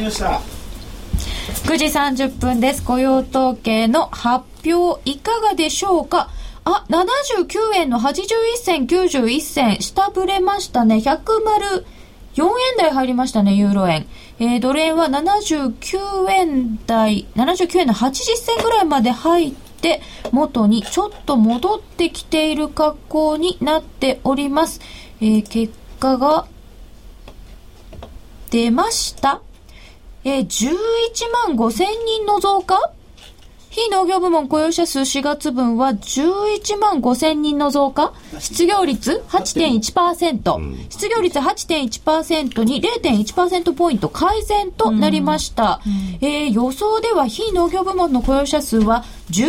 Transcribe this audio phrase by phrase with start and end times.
[0.00, 0.40] りました
[1.70, 6.30] 9時30分です雇用統計の発表いかがでしょうか？
[6.64, 8.18] あ、79円の81
[8.56, 10.96] 銭91銭下振れましたね。
[10.96, 11.86] 100丸
[12.34, 14.06] 4円台入りましたね、ユーロ円。
[14.38, 24.80] えー、ドル円は79円台、79円の80銭ぐらいまで入って、元にちょっと戻ってきている格好になっております。
[25.20, 26.46] えー、結果が
[28.50, 29.42] 出ました。
[30.24, 30.70] えー、11
[31.48, 32.92] 万5千人の増加？
[33.70, 49.46] 非農業部門雇用者数4月分は11万5千人の増加、失業率8.1%、うん、失業率8.1%に0.1%ポイント改善となりました、うん、えー、予想では非農業部門の雇用者数は16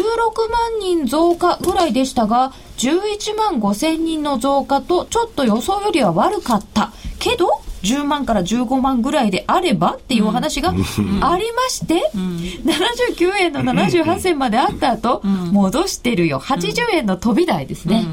[0.52, 6.92] 万人増加ぐらいでしたが、11万5千人の増加とちょっと予想よりは悪かった。
[7.18, 10.80] けど、10万から15万ぐらいであればっていうお話があり
[11.22, 16.40] まして、うん、79円の78銭まであった後、戻してるよ。
[16.40, 18.06] 80円の飛び台ですね。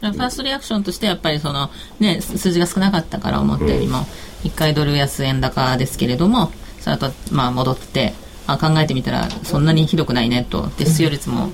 [0.00, 4.06] ファーストリアクションとしてやっぱりその、ね、数字が少なかったから思ったよりも、
[4.44, 8.12] 1回ドル安円高ですけれども、その後、まあ戻って、
[8.46, 11.50] あ考えてみたらそんなにひどくないねと、で、失業率も、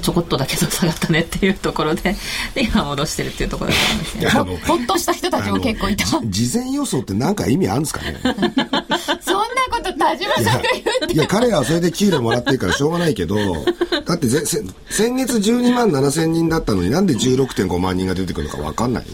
[0.00, 2.14] ちょこっとだけど下がったねっていうところで
[2.54, 6.06] で今戻してるっていうところだったんですよほっとした人たちも結構いた。
[6.24, 8.20] 事前予想って何か意味あるんですかね？
[8.22, 8.36] そんな
[9.70, 11.14] こと田島さんが言って。
[11.14, 13.36] いや彼らはそれで給料もらってるからしょうがないけど
[14.06, 14.42] だってぜ
[14.90, 19.06] 先月12万7千人だったのになんで16.5万人が出てくるのか分かんない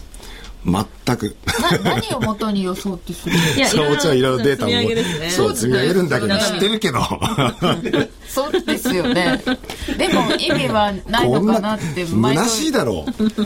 [0.65, 1.35] 全く。
[1.83, 6.99] 何をもとに予想ってするいやそうもちろんいろいろデータも、ね、そう積み上げるんだけど知ってるけど。
[8.27, 9.41] そうですよね。
[9.97, 13.05] でも意味はないのかなって虚しいだろ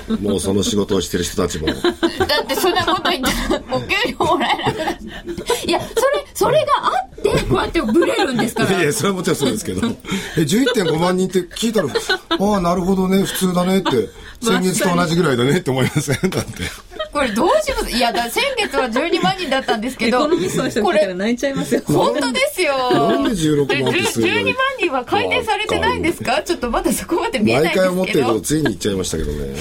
[0.09, 0.18] う。
[0.22, 1.68] もうその仕事をしてる人たちも。
[1.68, 5.36] だってそんなこと言ったらお給料もらえなくなる。
[5.66, 5.94] いやそれ
[6.34, 8.81] それがあってこうやってブレるんですから。
[8.81, 9.88] いやそれはもちろんそうですけど。
[10.38, 14.09] え11.5万人って聞いたらああなるほどね普通だねって
[14.42, 16.18] 先月と同じぐらいだねって思いません？
[16.29, 16.52] だって。
[17.12, 17.91] これどうします？
[17.96, 20.28] いやだ先月は12万人だったんですけど。
[20.84, 21.81] これ泣いちゃいますよ。
[21.85, 22.74] 本当ですよ。
[22.91, 26.41] なんで16万ってする12万人は改定されてないんですか？
[26.44, 27.85] ちょっとまだそこまで見えないんですけど。
[27.85, 29.56] 毎回思ってるけどついに言っちゃいましたけどね。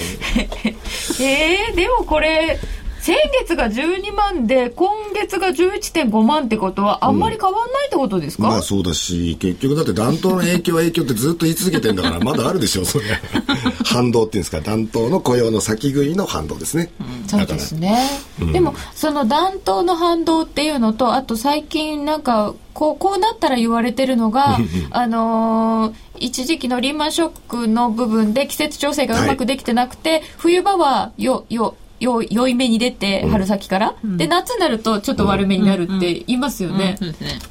[1.19, 2.59] えー、でもこれ
[3.07, 13.05] 先月が12万で今月が11.5万ってことはあんまり変わんないってことですか、うん、まあそうだし結局だって暖冬の影響影響ってずっと言い続けてんだから まだあるでしょそれ。
[13.87, 14.59] 反動っていうんですか？
[14.59, 17.97] 暖冬の雇用の先食いの反動ですね、うん、そうですね、
[18.41, 24.59] うん、でもその暖冬の反動っていうのとあと最近なんかこうこうなったら言われてるのが
[24.91, 36.97] あのー一時期のリーマンショックの部分で季節調整がうまくできてなくて、はい、冬場はよよよ良い目に出て、春先から、うん、で夏になるとちょっと悪めになるって言いますよね、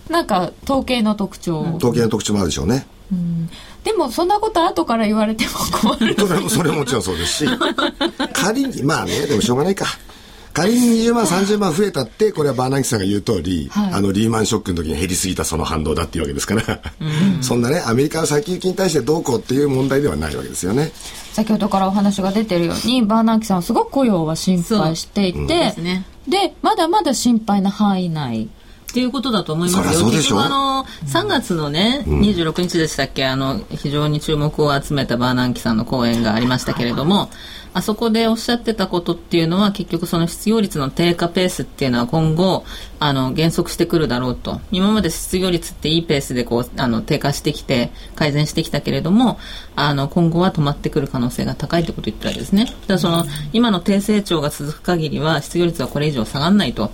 [0.09, 3.49] なんか統計の特徴、統計の特徴もあるでしょうね、うん、
[3.85, 5.53] でもそんなこと後から言われても
[5.97, 6.15] 困る。
[6.19, 7.51] それそれもちろんそうですし。
[8.35, 9.87] 仮にまあねでもしょうがないか
[10.57, 20.93] 仮に20万、30万増えたって、これはバーナンキさんが言う通り、はい、あの、リーマンショックの時に減りすぎたその反動だっていうわけですから、うん、そんなね、アメリカの先行きに対してどうこうっていう問題ではないわけですよね。
[21.35, 28.49] 先ほどからお話が出てるように、バーナンキさんはすごく雇用は心配していて、うん、で、まだまだ心配な範囲内。
[28.91, 30.07] っていうことだと思いますよ。
[30.07, 37.29] 結局あの3月のね、うん、26日でしたっけあの非常に注目を集めたバーナンキさんの講演がありましたけれども、
[37.77, 42.65] あそこでおっしゃってたことっていうのは結局その失業率の低下ペースっていうのは今後
[42.99, 44.63] あの減速してくるだろうと。
[44.73, 49.39] 今まで失業率っていいペースでこうあの低下してきて改善してきたけれども
[49.75, 52.65] あの今後は止まってくる可能性が高いってことを言ったわけですね。
[52.65, 56.91] だからその今の低成長が続く限りは失業率はこれ以上下がらないと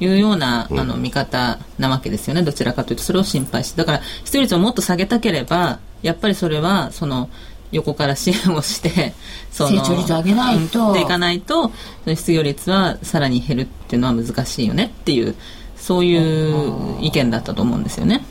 [0.00, 7.30] いうような、あの見方なわけですよね、どちらかというと、それを心配して、だから失業率をもっと下げたければ、やっぱりそれは、その
[7.74, 9.14] 横から支援をして
[9.54, 11.70] 成長率上げないとでいかないと
[12.06, 15.36] 失業率はさらに減るっていうのは難しいよねっていう
[15.76, 18.24] そういう意見だったと思うんですよね。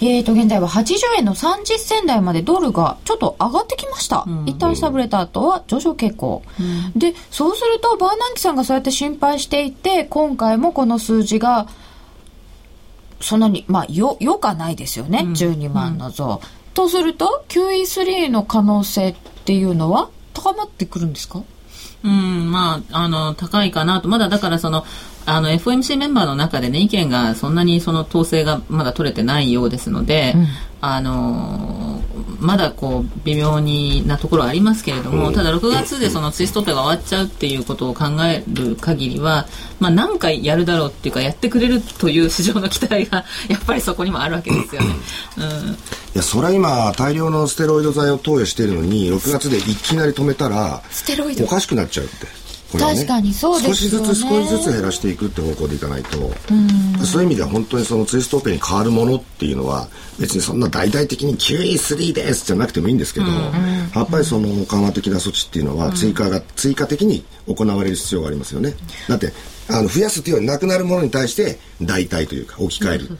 [0.00, 4.24] えーと、現在は80円の30銭台までドルがちょっと上がってきました。
[4.26, 6.42] うん、一旦下振れた後は上昇傾向。
[6.58, 6.62] う
[6.96, 11.66] ん、で、そうするとバーナンキさんがそうやって心配していて、今回もこの数字が
[13.20, 15.22] そんなに、まあ、よ、よかないですよね。
[15.24, 16.40] うん、12万の増。
[16.74, 20.10] とすると QE3 の可能性っていうのは？
[20.38, 21.42] 高まってくるんですか？
[22.04, 24.08] うん、まあ、あの、高いかなと。
[24.08, 24.84] まだだからその、
[25.26, 30.46] あの、FOMC メンバーの中でね、意見がそんなにその統制がまだ取れてないようですので、うん、
[30.80, 32.00] あの、
[32.40, 39.46] まだこう微妙になところありますけれども、ただ6月でそのツイストペが終わっちゃうっていうことを考える限りは、
[39.80, 44.88] まあ、何回やるだろうっていうかやってくれるという市場の期待がやっぱりそこにもあるわけですよね。
[45.38, 45.44] うん、
[46.07, 50.82] いやそれは今大量のステロイド剤を投与しているのに6月でいきなり止めたら
[51.42, 52.48] おかしくなっちゃうって。
[52.76, 53.74] ね、確かにそうですね。
[53.74, 56.18] 少しずつ少しずつ減らしていくって方向でいかないと、
[57.02, 59.88] そういう意味では本当にそのツイストオペに変わるものっていうのは
[60.20, 68.74] 別にそんな大々的に QE3 ですじゃなくてもいいんですけど、やっぱりその緩和的な措置っていうのは追加が、追加的に行われる必要がありますよね。
[69.08, 69.32] だって
[69.70, 73.18] あの増やすっていうよりなくなるものに対して代替というか置き換える、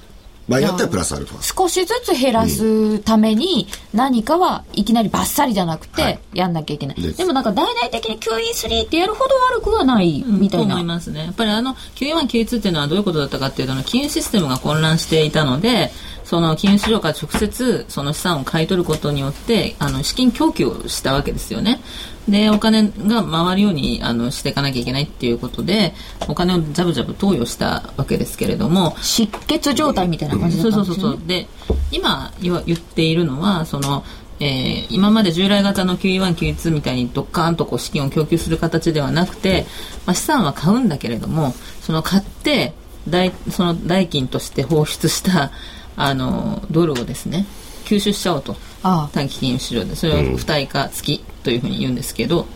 [0.49, 1.59] 場合によってはプラスアルファ。
[1.59, 11.25] 少しずつ減らすために何かはいきなりバッサリじゃなくてやんなきゃいけない、はい、でもなんか大々的に QE3 ってやるほど悪くはないみたいな、思いますね。
[11.25, 15.91] やっぱりあの QE1、QE2 っていうのはどういうことだったかっていうと金融システムが混乱していたので
[16.25, 21.81] その金融市場から直接その資産を買い取ることによってあの資金供給をしたわけですよね。
[22.29, 25.95] でお金が回るようにあのしていかなきゃいけないっていうことで
[26.29, 28.97] お金をジャブジャブ投与したわけですけれども。
[29.01, 31.47] 失血状態みたいな感じだったね、そうそうそうで
[31.91, 34.05] 今言っているのはその
[34.41, 39.67] えー、今まで従来型の QE1、QE2 みたいにドッカーンとこう資金を供給する形ではなくて、
[40.07, 42.73] まあ、資産は買うんだけれどもその買って
[43.09, 45.51] 代その代金として放出した
[45.97, 47.47] あのドルをですね
[47.85, 48.55] 吸収しちゃおうと。
[48.83, 49.97] 短期金融市場で。
[49.97, 52.47] それを不対価付きというふうに言うんですけど、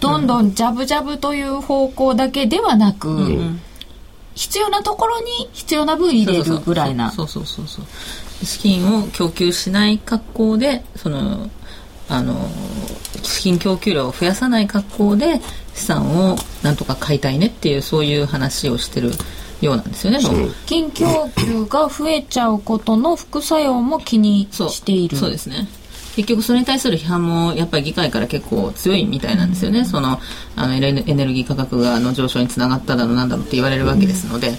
[0.00, 3.60] どんどんジャブジャブという方向だけではなく、うん、
[4.34, 7.84] 必要なところに必要な分入れるぐらいなそうそうそうそう
[8.44, 11.48] 資金を供給しない格好でその
[12.08, 12.48] あの
[13.22, 15.40] 資金供給量を増やさない格好で
[15.74, 19.12] 資産をなんとか買いたいねっていうそういう話をしてる
[19.60, 20.18] ようなんですよね、
[20.64, 25.18] 金供給が増えちゃうことの副作用も気にしている。
[25.18, 25.68] そうですね
[26.16, 30.18] 結局それに対する批判もやっぱり議会から結構強いみたいなんですよね、うん、その
[30.56, 30.92] あのエネ
[31.24, 34.56] ルギー価格がの上昇につながっただろうなんだろうって言われるわけですので、うん、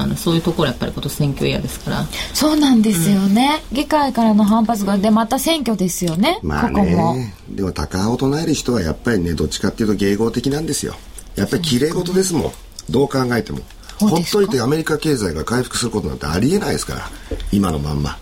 [0.00, 2.04] あのそういうところやっぱり今年選挙イヤーですから。
[2.34, 7.16] そうなんですよね、うん、議会からの反発がでまた選挙ですよね,、まあね、ここも。
[7.50, 10.94] でも高派を唱える人はやっぱりねどっちかっていうと迎合的なんですよ。
[11.36, 12.52] やっぱりきれい事ですもん。
[12.90, 13.60] どう考えても。
[13.98, 17.10] ほっといてアメリカ経済が回復することなんてありえないですから。
[17.52, 18.16] 今のまんま。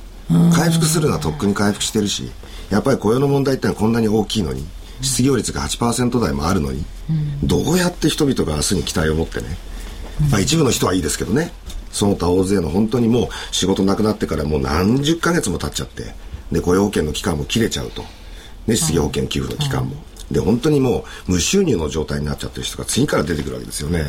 [0.54, 2.30] 回復するのはとっくに回復してるし
[2.70, 4.64] やっぱり雇用の問題ってのはこんなに大きいのに
[5.02, 6.84] 失業率が8%台もあるのに、
[7.44, 9.46] どうやって人々が明日に期待を持ってね、
[10.30, 11.52] まあ、一部の人はいいですけどね
[11.92, 16.14] その他大勢の本当にもう仕事なくなってからもう何十ヶ月も経っちゃって
[16.50, 18.02] で雇用保険の期間も切れちゃうと、
[18.66, 19.96] ね、失業保険給付の期間も。
[20.30, 24.04] で本当にもう無収入の状態になっちゃってる人が次から出てくるわけですよね。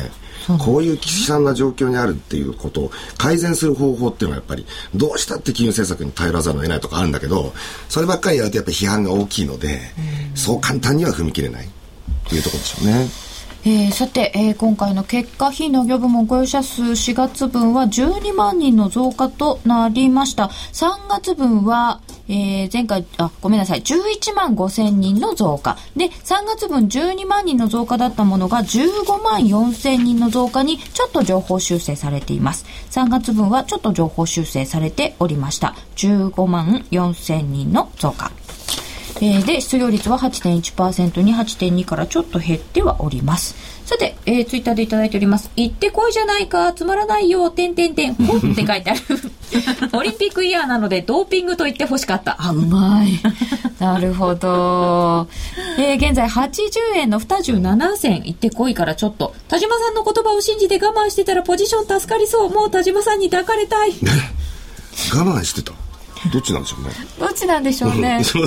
[0.64, 7.52] こういう悲惨な状況にあるっていうことを改善する方法っていうのはやっぱりどうしたって金融政策に頼らざるを得ないとかあるんだけど
[7.88, 9.80] そればっかりやるとやっぱり批判が大きいので、
[10.34, 11.68] そう簡単には踏み切れないっ
[12.28, 13.27] ていうところでしょうね。
[13.70, 20.44] えー、さて、えー、今回の結果、非農業部門雇用者数4月分は12万人の増加となりました。
[20.44, 22.00] 3月分は、
[22.30, 25.76] えー、前回、あ、ごめんなさい、11万5千人の増加。
[25.94, 32.64] で、3月分12万人の増加だったものが15万4千人の増加にちょっと情報修正されています。
[32.92, 35.74] 3月分はちょっと情報修正されておりました。
[35.96, 38.32] 15万4千人の増加。
[39.20, 43.54] えー、で、失業率は8.1%に8.2からちょっと減ってはおります。
[43.84, 45.50] さて、えー、ツイッターでいただいております。
[45.56, 49.00] 行ってこいじゃないか、つまらないよ、てんてんてん、ほって書いてある。
[49.92, 52.36] オリンピックイヤーなので、ドーピングと言ってほしかった。
[52.38, 53.18] あ、うまい。
[53.80, 55.26] なるほど。
[55.78, 56.60] えー、現在80
[56.96, 59.34] 円の27銭行ってこいからちょっと。
[59.48, 62.50] 田島さんの言葉を信じて我慢してたらポジション助かりそう。
[62.50, 63.92] もう田島さんに抱かれたい。
[65.14, 65.72] 我慢してた
[66.32, 66.90] どっちなんでしょうね。
[67.18, 68.22] どっちなんでしょうね。
[68.24, 68.40] 助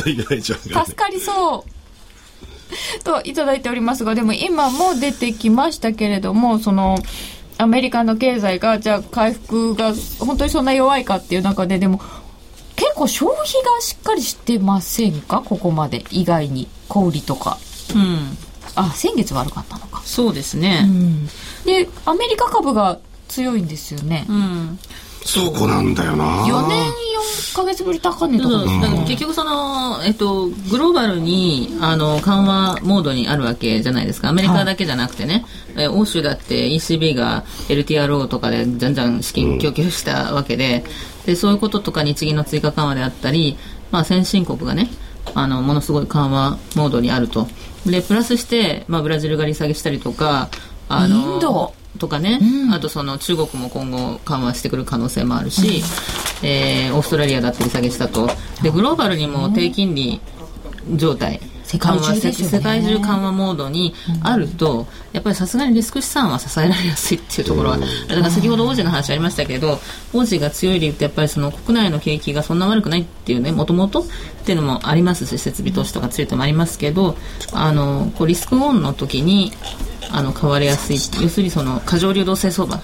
[0.95, 3.03] かりそう。
[3.03, 6.97] といただいておりますが、でも今も出てきましたけれども、その、
[7.57, 12.01] アメリカの経済が、じゃあ回復が本当にそんな弱いかっていう中で、でも、
[12.75, 15.43] 結構消費がしっかりしてませんか？
[15.45, 16.05] ここまで。
[16.11, 16.67] 意外に。
[16.87, 17.57] 小売とか。
[17.93, 18.37] うん。
[18.75, 20.01] あ、先月悪かったのか。
[20.05, 20.83] そうですね。
[20.85, 21.27] うん、
[21.65, 22.99] で、アメリカ株が
[23.31, 24.25] 強いんですよね。
[24.29, 24.79] うん。
[25.23, 26.45] そこなんだよな。
[26.45, 26.91] 4年
[27.53, 28.65] 4か月ぶり高値とか
[29.05, 34.29] 結局その、えっと、グローバルにあの緩和モードにあるわけじゃないですか。
[34.29, 35.45] アメリカだけじゃなくてね、
[35.75, 40.83] はい、欧州だって ECB が LTRO とかでじゃんじゃん資金供給したわけで。
[41.21, 43.57] うん、でそういうこととか日銀の追加緩和であったり、
[43.91, 44.89] まあ、先進国がね
[45.35, 47.47] あのものすごい緩和モードにあると。
[47.85, 50.49] でプラスして、まあ、ブラジルが利下げしたりとか
[50.87, 55.83] あのインドとかね、うん、あとその中国も今後緩和してくる可能性もあるし、
[56.43, 58.29] えー、オーストラリアだって利下げしたと。
[58.63, 60.21] でグローバルにも低金利
[60.95, 61.39] 状態
[61.71, 67.85] 世界中、ね、世界中緩和モードにあると、やっぱりさすがにリスク資産は支えられやすいっていうところは、だ
[68.15, 69.79] から先ほど王子の話ありましたけど、
[70.13, 74.03] 王子が強い理由ってやっぱりその国内の景気がそんな悪くないっていうね、もともとっ
[74.43, 77.15] ていうのもありますし、設備投資とか強いともありますけど、
[77.53, 79.53] あの、こうリスクオンの時に、
[80.11, 82.81] あの、変わりやすい、要するにその過剰流動性相場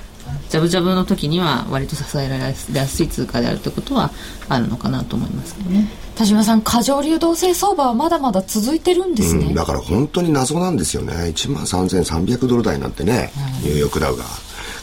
[0.49, 4.11] ジャブジャブの時には割と支えられやすい通貨であるということは
[4.49, 5.87] あるのかなと思いますけどね。
[6.15, 9.47] 田島さん、過剰流動性相場はまだまだ続いてるんですね。
[9.47, 11.13] うん、だから本当に謎なんですよね。
[11.13, 14.25] 1万3300ドル台なんてね、ニューヨークダウが。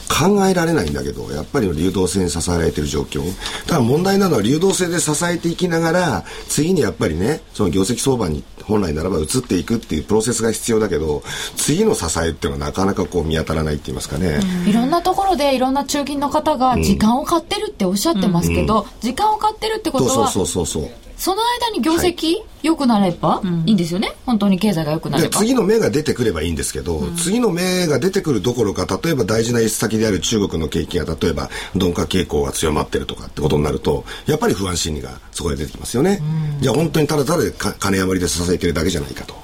[0.08, 3.24] 考えられないんだけど、やっぱり流動性に支えられている状況。
[3.66, 11.22] だから問題なのは流動性で支えていきながら、次にやっぱりね、その業績相場に本来ならば移っていくっていうプロセスが必要だけど、
[11.56, 14.40] 次の支えっていうのはなかなかこう見当たらないって言いますかね。
[14.66, 20.90] いろんなところでいろんな中金の方が時間を買ってるっておっしゃってますけど、うん、時間を買ってるってことは、そうそうそうそう。
[21.24, 25.38] その間に業績良、くなればいいんですよね、本当に経済が良くなれば。
[25.38, 36.20] 次の目が出てくればいいんですけど、うん、次の目が出てくるどころか例えば大事な輸出先である中国の景気が例えば鈍化傾向が強まってるとかってことになるとやっぱり不安心理がそこで出てきますよね、
[36.56, 39.34] うん、じゃあ本当にただただ金余りで支えてるだけじゃないかと。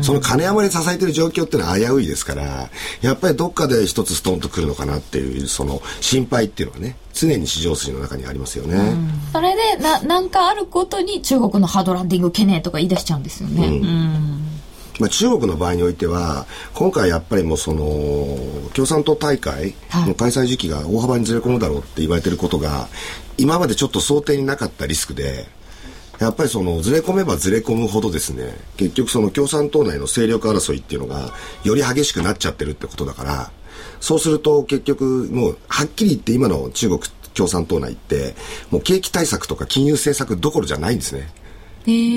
[0.00, 2.70] その金余り支えてる状況っていうのは危ういですから、
[3.02, 8.76] やっぱりどっかで一つストンとくるのかなっていう、その心配っていうのはね、常に市場筋の中にありますよね。
[8.76, 13.66] うん、それで、な、なんかあることに中国のハードランディング懸念とか言い出しちゃうんですよね。
[13.66, 14.46] うん、
[15.00, 18.36] まあ、中国の場合においては今回やっぱりもうその
[18.74, 19.74] 共産党大会
[20.06, 22.88] の開催時期が大幅にずれ込むだろうって言われてることが
[23.38, 25.46] 今までちょっと想定になかったリスクで
[26.18, 31.30] やっぱりそのずれ込めばずれ込むほどですね結局その共産党内の勢力争いっていうのが
[31.62, 33.50] より激しくなっちゃってるってことだから
[34.00, 37.00] そうすると結局もうはっきり言って今の中国
[37.34, 38.34] 共産党内って
[38.70, 41.28] もう景気対策とか金融政策どころじゃないんですね。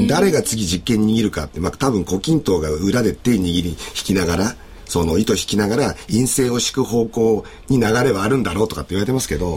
[0.07, 4.55] 誰が次実験に握るかって、まあ、多分胡錦涛が裏で手握り引きながら
[4.89, 9.55] その糸引きながら陰性を敷く方向に流れはあるんだろうとかって言われてますけど、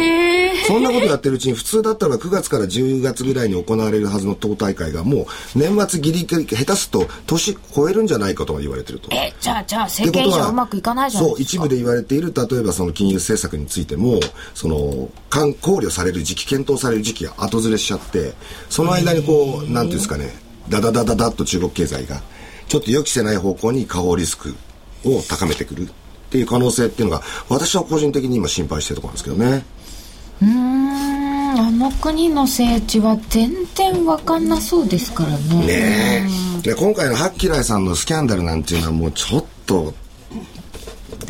[0.68, 9.08] そんなことやってるうちに普通だったら9月から10月ぐらいに行われるはずの党大会がもう年末ギリギリ下手すと年超えるんじゃないかと言われてると。
[9.12, 11.40] え、じゃあじゃあ政権上うまくいかないじゃないですか。
[11.40, 14.20] そう、一部で言われている例えばその金融政策についても、
[14.54, 14.76] その
[15.30, 18.34] 考慮される時期、検討される時期が後ずれしちゃって、
[18.68, 20.34] その間にこう、なんていうんですかね、
[20.68, 22.20] ダダダダダッと中国経済が
[22.68, 24.54] ちょっと予期せない方向に下方リスク
[25.04, 25.92] を高めてくるっ
[26.30, 29.64] ていう可能性っていうのが私は個人的に今心配してるところなんですけどね
[30.42, 36.26] うんあの国の政治は全然分かんなそうですからねね
[36.62, 39.92] で今回のハッキライさんのスキャンダルなんていうのはもうちょっと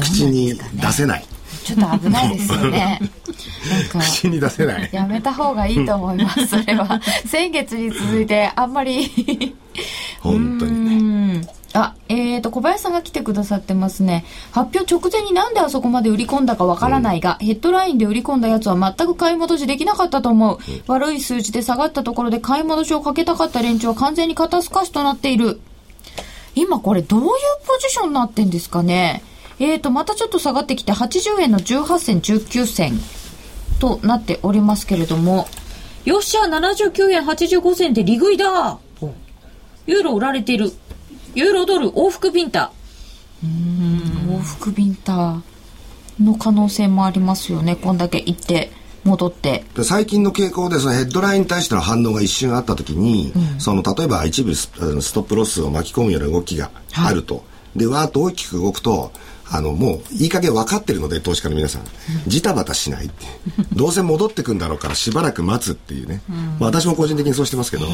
[0.00, 1.24] 口に出せない
[1.64, 3.00] ちょっと危ないですよね。
[3.88, 4.90] 口に出せない。
[4.92, 6.46] やめた方がいいと思います。
[6.48, 9.54] それは 先月に続いてあんまり
[10.20, 11.48] 本当にね。
[11.74, 14.24] あ、えーと、小林さんが来てくださってますね。
[14.50, 20.58] 発表直前になんであそこまで売り込んだかわからないが、うん、ヘッドラインで売り込んだやつは全く買い戻しできなかったと思う。
[20.58, 25.60] うん、悪い数字で下がったところで買い戻しをかけたかった連中は完全に肩透かしとなっている。
[26.54, 27.26] 今これどういう
[27.66, 29.22] ポジションになってんですかね
[29.58, 32.92] えーと、またちょっと下がってきて80円の18銭、19銭
[33.78, 35.46] となっておりますけれども、
[36.04, 38.78] よっしゃ、79円85銭で利食いだ
[39.86, 40.72] ユーロ売られている。
[41.34, 42.72] ユーロドル往復ビンタ。
[43.42, 45.40] うん、往復ビンタ
[46.20, 47.76] の可能性もありますよね。
[47.76, 48.70] こんだけ行って。
[49.04, 57.42] 戻って最近の傾向でそのヘッドラインに対しての反応が一瞬あった時に、うん、その例えば一部ストップロスを巻き込むような動きがあると、は
[57.74, 59.10] い、でわーっと大きく動くと
[59.54, 61.82] あのもういい加減分かってるので投資家の皆さん。
[62.26, 63.26] ジタバタしないって。
[63.74, 67.86] どうせ戻ってくんだろうからしばらく待つっていうね、うん、まあ、私も個人的にそうしてますけど。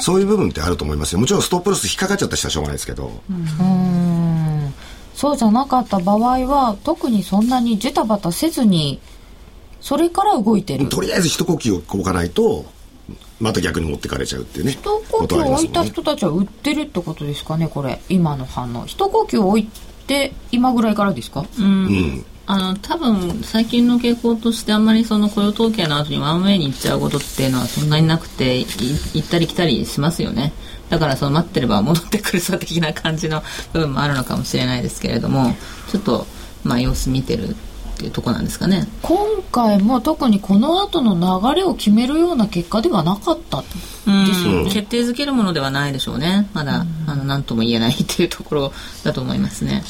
[0.00, 1.20] そういう部分ってあると思いますよ。
[1.20, 3.12] もちろんストップロス引っかかっちゃった人はしょうがないですけど。
[3.30, 4.74] うん。
[5.14, 8.98] そうじゃなかった場合は特にそんなにジタバタせずに
[9.80, 10.88] それから動いてる。
[10.88, 12.64] とりあえず一呼吸を置かないと
[13.40, 14.72] また逆に持ってかれちゃうっていうね。
[14.72, 18.00] 一呼吸を置いた人たちは売ってるってことですかねこれ。
[18.08, 18.86] 今の反応。
[18.86, 19.68] 一呼吸を置い
[20.02, 21.44] て今ぐらいからですか？
[21.58, 22.24] うん、うん。
[22.44, 30.52] あの多分最近の傾向としてあんまりその雇用統計の後にワンウェイに行っちゃうことっていうのはそんなになくて行ったり来たりしますよね。
[30.90, 33.42] だからその待ってれば戻ってくるさ的な感じの
[33.72, 35.54] 部分もあるのかもしれないですけれども
[35.90, 36.26] ちょっと
[36.64, 37.56] まあ様子見てる
[37.92, 48.72] っていうとこなんですかね今回も特にこの後の流れを決めるような結果ではなかったですよね決定づけるものではないでしょうねまだ、あの何とも言えないっていうところ
[49.04, 49.82] だと思いますね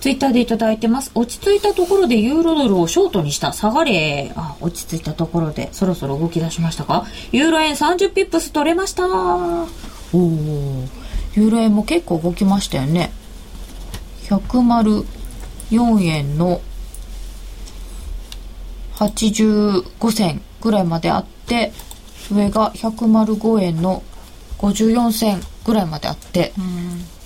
[0.00, 1.10] ツイッターでいただいてます。
[1.14, 4.32] 落ち着いたところでユーロドルをショートにした下がれ。
[4.34, 7.04] あ、落ち着いたところでそろそろ動き出しましたか？
[7.32, 9.04] ユーロ円30ピップス取れました。
[9.06, 10.88] おー。
[11.34, 13.12] ユーロ円も結構動きましたよね。
[14.22, 16.62] 104円の
[19.00, 21.72] 85銭ぐらいまであって、
[22.30, 24.02] 上が105円の
[24.58, 26.52] 54銭ぐらいまであって、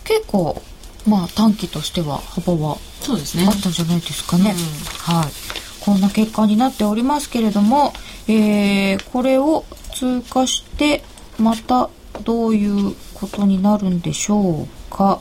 [0.05, 0.63] 結構
[1.07, 4.55] まあ短期としては幅はそうですねあったんじゃないですかね。
[5.01, 5.85] はい。
[5.85, 7.93] こんな結果になっておりますけれども、
[8.27, 9.65] えー、これを
[9.95, 11.05] 通過して
[11.39, 11.91] また
[12.23, 15.21] どういうことになるんでしょうか。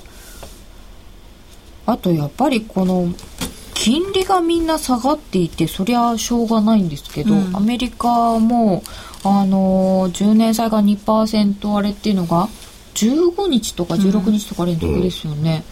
[1.86, 3.14] あとやっぱりこの
[3.74, 8.84] 金利がみんな下がっていてそりゃしょうがないんですけど、うん、アメリカも
[9.24, 12.50] あの10年債が2%割れっていうのが
[12.96, 15.64] 15日とか16日とか連続ですよね、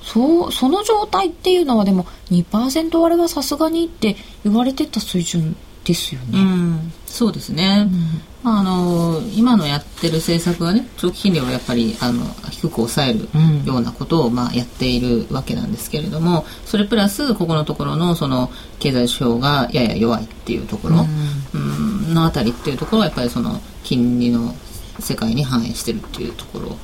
[0.00, 6.40] うん、そうその状態っていうのはでも2%割れはさすがにって言われてた水準ですよね。
[6.40, 8.00] うん、そうですね、うん、
[8.42, 13.28] まあ、あの今のやってる政策はね長期金利をやっぱりあの低く抑える
[13.64, 18.50] ようなことを、まあ、やっているわけなんですけれどもそれプラスここのところのその
[18.80, 21.06] 経済指標がやや弱いっていうところ、
[21.54, 24.52] うん、のあたりっていうところはやっぱりその金利の
[24.98, 26.76] 世界に反映してるっていうところ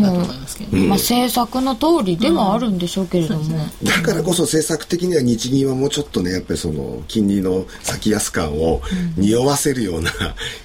[0.00, 3.48] だと思いますけど、ね、まあ、政策の通りではあるんでしょうけれども、うん。
[3.50, 8.80] ね、だからこそ政策的には日銀はもうちょっとねやっぱりその金利の先安感を
[9.16, 10.10] 匂わせるような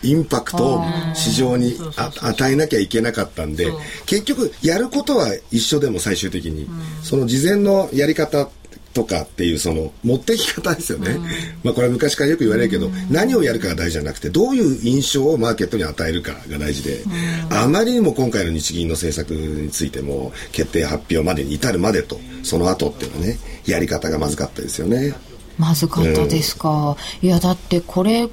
[0.04, 3.68] インパクトを市場に与えなきゃいけなかったんで
[4.06, 6.68] 結局やることは一緒でも最終的に、
[7.04, 8.50] その事前のやり方
[8.98, 11.24] とかっていうその持っていき方ですよね、うん、
[11.64, 17.08] まあこれは昔からよく言われるけど、うん、何をやるかが大事じゃなくてどういう印象をマーケットに与えるかが大事で、う
[17.54, 23.38] ん、あまりにも今回の日銀の政策についても決定発表までに至るまでとその後っていうのはね
[23.68, 25.14] やり方がまずかったですよね。
[25.60, 28.30] まずかったですか、いやだってこれ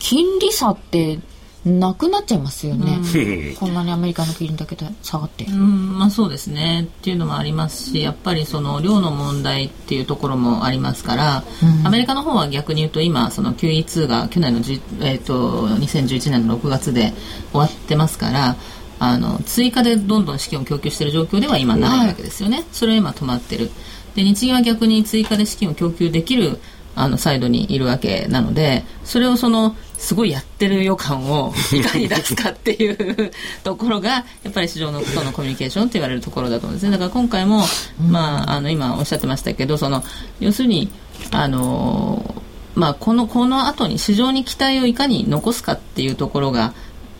[0.00, 1.18] 金利差って
[1.64, 5.98] なくなっちゃいますよね、うん、 こんなにアメリカの金利だけで下がって、うん。
[5.98, 6.88] まあ、そうですね。
[7.00, 17.12] っていうのもありますしやっぱりその量の問題っていうところもありますから、うん、アメリカの方は逆に言うと今その QE2 が去年の、えーと、2011年の6月で
[17.50, 18.56] 終わってますから
[19.00, 23.70] あの追加でどんどん資金を供給している状況では今ないわけですよね、はい、それは今止まってる。
[24.14, 26.58] で日銀は逆に追加で資金を供給できる
[26.96, 33.32] あのサイドにいるわけなのでそれをそのすごいやってる予感をいかに出すかっていう
[33.64, 37.64] ところが やっぱり市場のとのコミュニケーションって言われるところだと思うんですねだから今回も、
[38.08, 40.04] まあ、あの今おっしゃってましたけどその
[40.40, 40.88] 要するに
[41.32, 42.42] あの
[42.74, 46.74] まあ、このこの後に市場に期待をいかに残すかっていうところが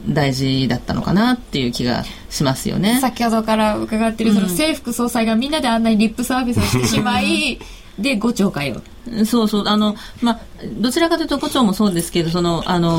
[0.09, 3.01] 大事だったのかなっていう気がしますよね。
[3.01, 7.59] 先ほどから伺ってるその政府総裁がみんなであんなにリップサービスをしてしまい
[7.99, 8.81] で5兆かよ
[9.25, 9.65] そうそう。
[9.67, 10.41] あの、まあ、
[10.81, 12.91] どちらかというと5兆もそうですけどそのあの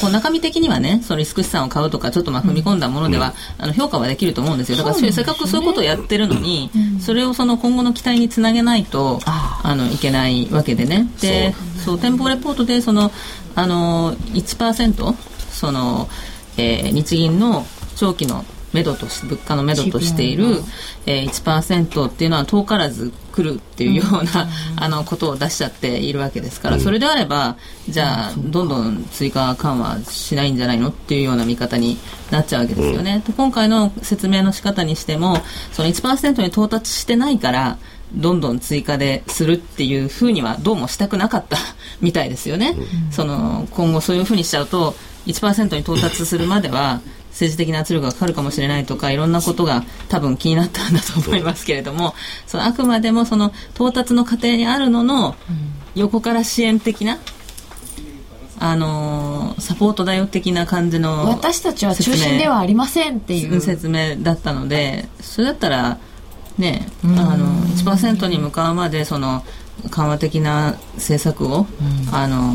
[0.00, 4.78] こう中身的にはねそのリスク資産を買うとかちょっとまあ踏み込んだものでは、うん、あの評価はできると思うんですよ。
[4.78, 11.08] だからせっかくそういうことをやってるのに、うん、それをその今後の期待につなげないとあのいけないわけでね。
[11.20, 11.98] でそう。
[11.98, 13.10] 店舗レポートでその
[13.54, 15.14] あの1%
[15.50, 16.08] その、
[16.56, 20.46] えー、日銀の長期の目処とし物価の目処としている、
[21.06, 27.56] えー、1%っていうのは遠からず来るっていうような、 あのことを出しちゃっているわけですから、それであれば
[27.88, 31.96] じゃあどんどん追加緩和しないんじゃないのっていうような見方に
[32.30, 33.22] なっちゃうわけですよね。
[33.26, 35.40] で今回の説明の仕方にしても
[35.72, 37.78] その1%に到達してないから
[38.14, 41.58] どんどん追加でするっていうふうにはどうもしたくなかった
[42.00, 42.76] みたいですよね。
[43.10, 44.94] その今後そういうふうにしちゃうと
[45.26, 52.14] 1%に到達するまでは政治的な圧力がかかるかもしれないとかいろんなことが多分気になったんだと思いますけれども
[52.46, 55.34] そのあくまでもその到達の過程にあるのの
[55.94, 57.18] 横から支援的な
[58.58, 63.60] あのサポートだよ的な感じの私たちは中心ではありませんっていう。
[63.60, 65.98] 説明だったのでそれだったら
[66.56, 67.06] ねあ
[67.36, 69.44] の1%に向かうまでその
[69.90, 71.66] 緩和的な政策を、
[72.08, 72.54] うん、あの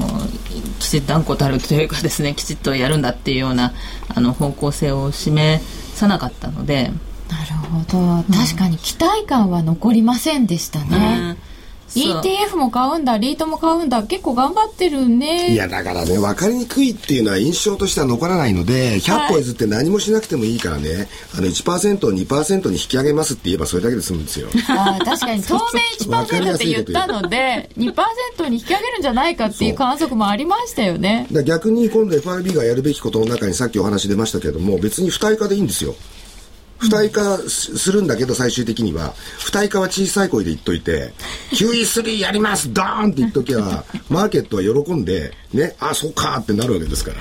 [0.80, 3.74] きちっと断固たるというかですねきちっとやるんだっていうような
[4.08, 5.64] あの方向性を示
[5.96, 6.92] さなかったので。
[7.30, 11.36] なるほど、確かに期待感は残りませんでしたね。
[11.44, 11.49] うん
[11.96, 15.54] ETF も買うんだリートも買うんだ結構頑張ってるね。
[15.54, 24.50] いやだからね分かりにくいっていうのは印象としては残らないので100歩譲って何もしなくてもいいからね、はい、あの1%を2%に引き上げますって言えばそれだけで済むんですよ。
[24.70, 25.84] あ確かに当面
[26.24, 31.28] 1%って言ったので2%に引き上げるんじゃないかっていう観測もありましたよね。
[31.46, 35.96] 逆に今度 FRB がやるべきことの中にさっきお話出ましたけども別に不対化でいいんですよ
[36.80, 39.14] 不対化するんだけど最終的には。
[39.38, 41.14] 不対化は小さい声で言っといて
[41.52, 47.18] QE3 やりますドーンって言っときゃマーケットは喜んでねあそうかってなるわけですから。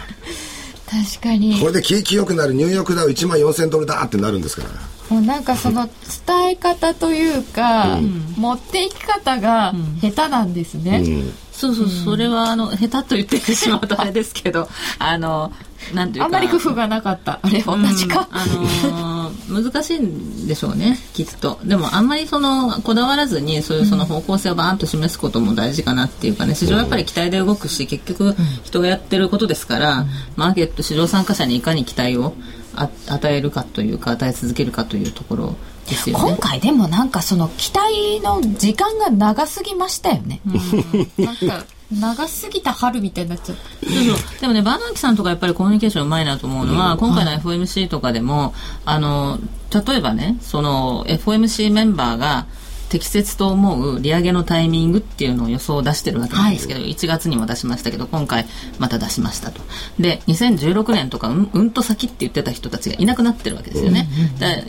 [0.89, 1.61] 確かに。
[1.61, 4.69] これで景気良くなるニューヨークダウ1万4000ドルだってなるんですから。
[5.09, 5.89] もうなんかその
[6.27, 14.69] 伝え方というか、うん、持っていき方が下手なんですね、うん、そうそう、それはあの下手と言ってしまうとあれですけど
[14.99, 15.53] あの
[15.95, 16.27] なんていうか。
[16.27, 17.41] あんまり工夫がなかった。
[17.43, 21.59] あれ同じか、あのー、難しいんでしょうねきっと。
[21.65, 32.35] でもあんまりそのこだわらずにそういうその方向性をバーンと示すことも大事かなっていうかね市場はやっぱり期待で動くし結局人がやってることですから、マーケット市場参加者にいかに期待を
[32.75, 35.57] 与えるかというか与え続けるかというところ
[35.89, 36.25] ですよね。
[36.29, 44.41] 今回でもなんかその期待の時間が長すぎましたよね、うん、なんか長すぎた春みたいになっちゃったそうそう。
[44.41, 48.53] でもねバーナンキさんとかやっぱりコミュニケーションうまいなと思うのは、うん、今回の FOMC とかでも、
[48.85, 49.39] あの
[49.87, 52.47] 例えばねその FOMC メンバーが
[52.89, 58.47] 適切と思う利上げのタイミングっていうのを予想を出してるわけなんですけど、はい、1月にも出しましたけど今回
[58.79, 59.61] また出しましたと。
[59.99, 64.09] で2016年とかうん、うんと先って言ってた人たちがいなくなってるわけですよね、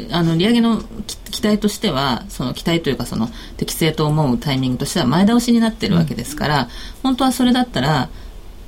[0.08, 0.82] うん、あの利上げの
[1.32, 6.70] 期待としてはその期待というかその適正と思うタイミングとしては前倒しになってるわけですから、
[7.04, 8.10] 本当はそれだったら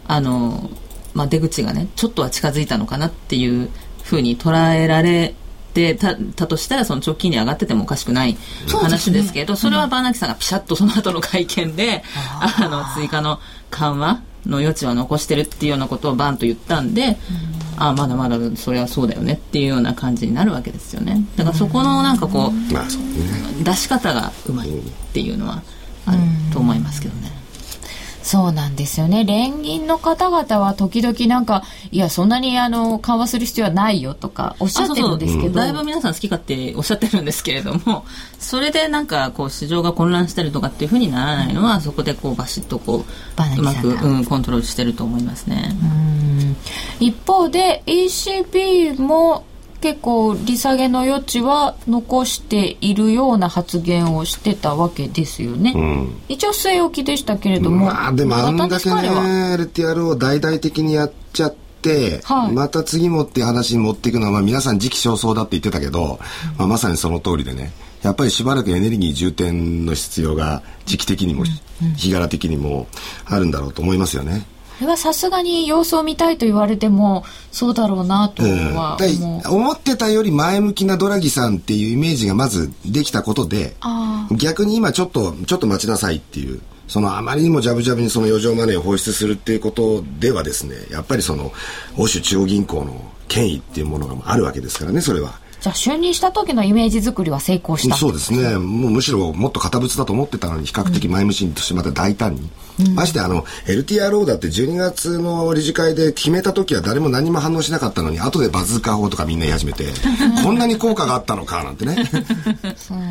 [0.08, 0.70] あの、
[1.14, 3.70] まあ、出口がねちょっとは近づいたのかなっていう
[4.04, 5.36] ふうに捉えられ
[5.72, 12.04] ってたたとしたらその直近に上がっててもおかしくない話ですけどそ、ね,、れはバーナキさんがピシャッとその後の会見で
[12.42, 17.18] あの追加の緩和の余地は残してるっていうようなことをバンと言ったんで、
[17.78, 21.24] うん、あまだまだそれはそうだよねっていうような感じになるわけですよね。
[21.38, 24.82] だからそこのなんかこう、出し方がうまいっ
[25.14, 25.62] ていうのは
[26.06, 26.18] ある
[26.52, 27.31] と思いますけどね。
[28.32, 29.26] そうなんですよね。
[29.26, 35.56] 連銀の方々は時々なんか、いや、そんなにあの、緩和する必要はないよとかおっしゃってるんですけど。
[35.56, 38.06] だいぶ皆さん好き勝手おっしゃってるんですけれども、
[38.40, 45.76] それでなんかこう、市場が混乱したりとかっていうふうにならないのは、うん、そこでこう、バシッとこう、うまく、うん、コントロールしてると思いますね。
[47.02, 49.44] 一方で、ECB も
[49.82, 58.96] 結構利下げの余地は残しているような発言をしてたわけですよね、うん、一応据え置きでしたけれどもまあでもあんだけね
[59.58, 66.20] LTR を大々的にやっちゃって、はい、また次もっていう話に持っていくのは、まあ、皆さん時期尚早だって言ってたけど、
[66.60, 67.72] まあ、まさにその通りでね。
[68.04, 69.52] やっぱりしばらくエネルギー充填
[69.86, 71.44] の必要が時期的にも、
[71.96, 72.88] 日柄的にも
[73.26, 74.44] あるんだろうと思いますよね。
[74.82, 83.76] れはさすがに様子を見たいと言われてもそうだろうなとは思う、うん、思ってたより前向きなドラギさんっていうイメージがまずできたことで
[84.32, 91.54] 逆に今ちょっとちょっと待ちなさいっていうそのあまりにもジャブジャブにその余剰マネーを放出するっていうことではですねやっぱりその
[91.98, 95.40] 欧州中央銀行の権威っていうものがあるわけですからねそれは。
[95.62, 97.96] じゃあ就任した時のイメージ作りは成功した。
[97.96, 98.58] そうですね。
[98.58, 109.86] もうむしろもっと堅物だと思ってたのに比較的前向きとしてまた大胆に、うん、ましてあの LTRO だって12月の理事会で決めた時は誰も何も反応しなかったのに後でバズーカ法とかみんな言い始めて
[110.44, 112.10] こんなに効果があったのかなんてね。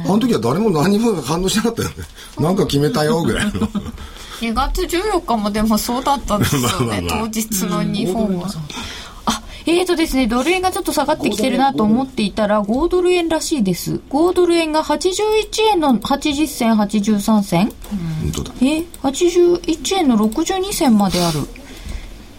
[0.05, 1.95] あの時は誰も何も反応しなかったよね。
[2.41, 3.53] なんか決めたよぐらいの。
[4.41, 6.67] 2月14日もでもそうだったんですよね。
[6.81, 8.49] まあまあ、まあ、当日の日本は。
[9.71, 14.01] えーとですね、ドル円がちょっと下がってきてるなと思っていたら、5ドル円らしいです。
[14.11, 17.67] 5ドル円が81円の80銭、83銭。
[17.69, 18.53] 本当だ。
[18.61, 21.41] えー、81円の62銭まである。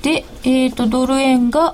[0.02, 1.74] で、えーと、ドル円が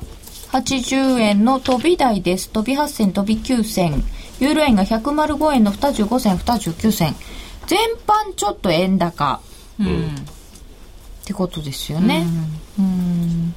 [0.52, 2.50] 80円の飛び台です。
[2.50, 4.04] 飛び8銭、飛び9銭。
[4.40, 7.16] ユーロ円が105円の25銭、29銭。
[7.66, 9.42] 全般ちょっと円高。
[9.80, 9.88] うん。
[9.88, 10.12] っ
[11.26, 12.28] てことですよね。
[12.78, 12.86] うん。
[12.86, 13.56] うん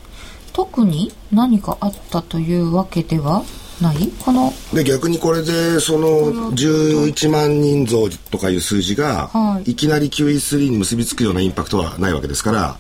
[0.53, 3.45] 特に何かあったというわけでは
[3.81, 4.13] ない？
[4.25, 9.31] こので逆にこれでその11万人増とかいう数字が、
[9.65, 12.77] い、きなり QE3 に結びつくようなインパクトはないわけですから、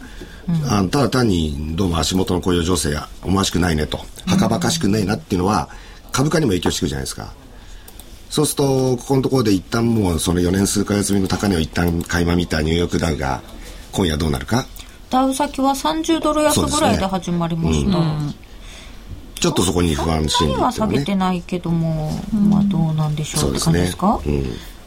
[0.48, 5.70] うん、あただ単にどうも足元の雇用情勢や思わしくないねとはかばかしくないなっていうのは、
[6.12, 7.32] 株価にも影響してくるじゃないですか。
[8.28, 13.42] そうするとここのところで一旦もうその4年数か月目の高値を一旦垣間見たニューヨークダウが
[13.90, 14.66] 今夜どうなるか
[15.10, 17.96] ダウ先は30ドル安ぐらいで始まりました、ね。
[17.96, 18.34] うん、
[19.34, 24.20] ちょっとそこに不安心理、ね、は下げてないけども、まあどうなんでしょうって感じですか、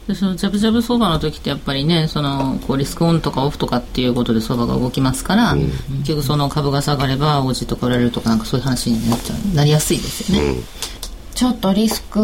[0.07, 9.55] でそのジャブジャブ相場の時ってやっぱりねそのこうリスクオンとかオフとかっていうことで相場が動きますから、うん、結局その株が下がればおじとか売られるとかなんかそういう話になっちゃう。
[9.55, 10.63] なりやすいですよね、うん、
[11.33, 12.21] ちょっとリスク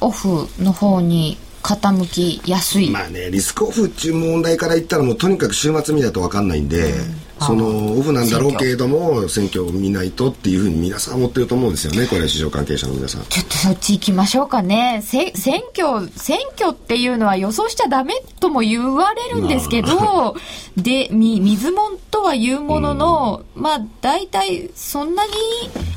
[0.00, 2.90] オフの方に傾きやすい。
[2.90, 13.22] まあねリスクオフっていう問題から言ったらもうとにかく週末見ないと分かんないんで、うんそのオフなんだろうけれども選挙を見ないとっていうふうに皆さん思ってると思うんですよねこれ市場関係者の皆さん。
[13.24, 15.00] ちょっとそっち行きましょうかね。
[15.04, 20.36] せ選挙選挙っていうのは予想しちゃダメとも言われるんですけど
[20.76, 25.32] でみ水もんとは言うものの、うん、まあ大体そんなに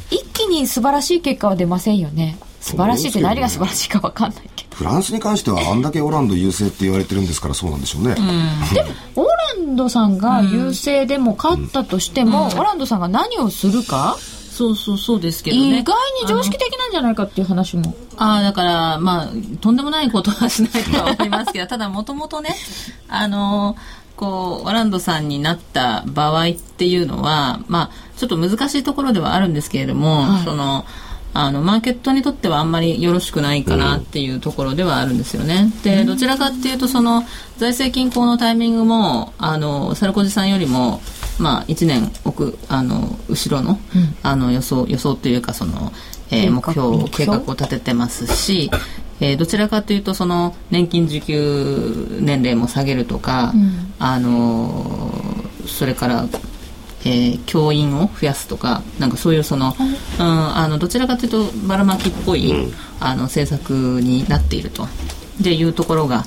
[0.09, 2.37] 一気に素晴らしい結果は出ませんよね。
[2.61, 4.50] 素晴らしいって何が素晴らしいか分かんない
[4.81, 8.21] フランスに関してはあんだけオランド優勢って言われてるんですからそうなんでしょうね、う
[8.71, 14.17] ん、でもオランドさんが優勢でも勝ったとしても、うん、オランドさんが何をするか？
[14.51, 15.79] そうそうそうですけどね。
[15.79, 17.95] 意外に常識的なんじゃないかっていう話も。
[18.17, 19.29] ああ、だから、まあ、
[19.61, 22.55] とんでもないことはしないとは思いますけど、 ただもともとね、
[23.07, 23.77] あの
[24.17, 30.85] こう、ワランドさんになった場合っていうのは、まあ、ちょっと難しいところではあるんですけれども、はい、その、
[31.33, 35.71] あのマーケットにとってはあんまりよろしくないかなっていうところではあるんですよね。
[35.83, 37.23] でどちらかっていうとその
[37.57, 41.01] 財政均衡のタイミングもあのサルコジさんよりも、
[41.39, 43.79] まあ、1年奥あの後ろの,、
[44.23, 45.93] あの予想予想というかその、
[46.31, 48.69] えー、目標計画を立ててますし、
[49.21, 55.13] えー、どちらかというとその年金受給年齢も下げるとか、うん、あの
[55.67, 56.27] それから
[57.03, 59.75] えー、教員を増やすとかなんかそういうその、
[60.19, 64.87] うん、あのどちらかというとばらまきっぽい、うん、あの政策になっていると。
[65.41, 66.25] でいうところが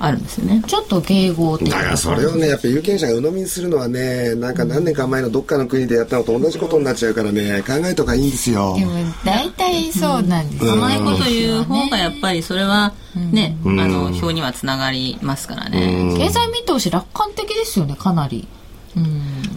[0.00, 0.62] あるんですよね。
[0.64, 1.82] ちょっと迎合的だか。
[1.82, 8.76] らそれをねやっぱ有権者が鵜呑みにするのはねなんか何年か前のどっかの国でやったのと同じことになっちゃうからね考えとかいいんですよ。
[8.78, 8.92] でも
[9.24, 18.46] 大体そうなんです、うん、甘いこと言う方がやっぱりそれはね、うん、あの表にはつながりますからね、うん、経済見通し楽観的ですよねかなり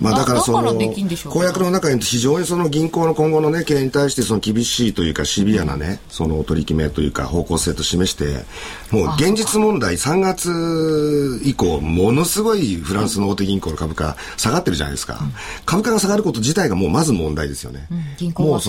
[0.02, 0.74] まあ、だからその
[1.30, 8.44] 公約の中に非常にその銀行の今後の、ね、経営に対してその厳しいというかシビアな、ね、その取り決めというか方向性と示して
[8.92, 15.32] もう現実問題3月以降ものすごいフランスの大手銀行の株価下がってるじゃないですか、うん、
[15.66, 18.60] 株価が下がること自体がもうまず問題ですよね、うん、銀行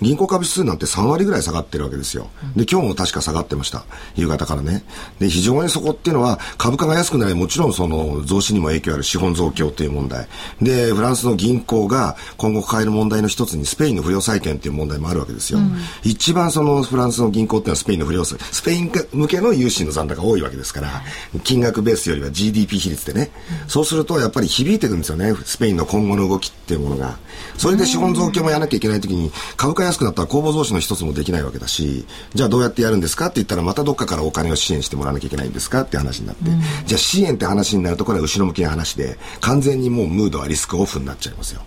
[0.00, 3.84] 銀行株指数なんて3割ぐらい下がってるわけですよ、うん、で今日も確か下がってました。
[4.14, 4.82] 夕方からね。
[5.18, 10.26] で非常にそこっていうのは株価が安くなりもちろんその増資にも影響ある資本増強という問題
[10.60, 15.58] で、フランスの銀行が今後抱える問題の一つにスペインの不良債権っていう問題もあるわけですよ。
[15.58, 21.02] うん、一番そのフランスの銀行っていうのはスペインの不良債、スペイン向けの融資の残高が多いわけですから、
[21.44, 23.30] 金額ベースよりは GDP 比率でね、
[23.64, 27.18] うん、そうするとやっぱり響いてくるんですよね、スペインの今後の動きっていうものが。
[27.56, 41.62] それで資本増強もやらなきゃいけないときに、株価安くなったら公募増資の一つもできないわけだし、じゃあどうやってやるんですかって言ったらまたどっかからお金を支援してもらわなきゃいけないんですかって話になって、うん、じゃあ支援って話になるとこれは後ろ向きな話で、完全にもうムードはリスクオフになっちゃいますよ。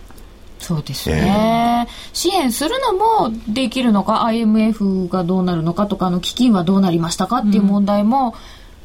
[0.58, 8.34] そうですね、えー、支援するのもできるのか IMF がどうなるのかとかの基金はどうなりましたかっていう問題も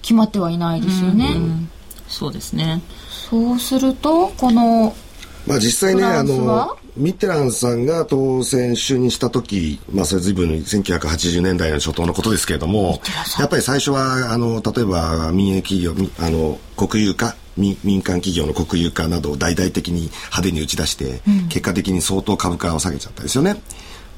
[0.02, 1.34] 決まってはいないですよね。
[1.36, 1.70] うんうん、
[2.08, 2.82] そうですね。
[3.30, 4.96] そうするとこの
[5.46, 13.02] まあ実際ねあのミッテランさんが当選就任した時、まあそれ随分1980年代の初頭のことですけれども、
[13.40, 23.62] やっぱり最初は、あの、例えば民営企業、あの、国有化民間企業の国有化などを大々的に派手に打ち出して、うん、結果的に相当株価を下げちゃったですよね。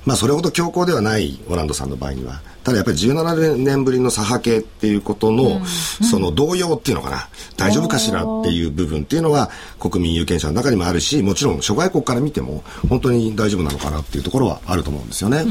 [0.06, 2.42] まあそれほど強硬ではないオランドさんの場合には。
[2.64, 7.28] ただやっぱり17年ぶりの左派系っていうことの、うん、その動揺っていうのかな。
[7.58, 15.44] 大丈夫かしらっていう部分っていうのは国民有権者の中にもあるしもちろん諸外国から見ても本当に大丈夫なのかなっていうところはあると思うんですよね。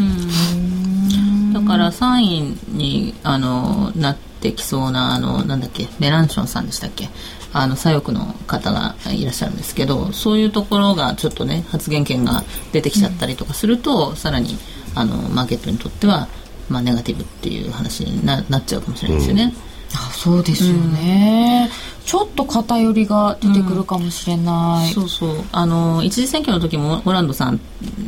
[1.53, 7.09] だから3位にあのなってきそうなあのなんだっけメランションさんでしたっけ？
[7.53, 14.57] あの左翼の方がいらっしゃるんですけどそういうところがちょっとね発言権が出てきちゃったりとかすると、うん、さらに
[14.95, 16.29] あのマーケットにとっては、
[16.69, 19.43] まあ、ネガティブっていう話にななっちゃうかもしれないですよね。
[19.45, 19.71] うん。
[19.93, 25.45] あそうですよね、うん、ちょっと偏りが出てくるかもしれない、うん、そうそう。
[25.51, 27.61] あの一次選挙の時もオランドさん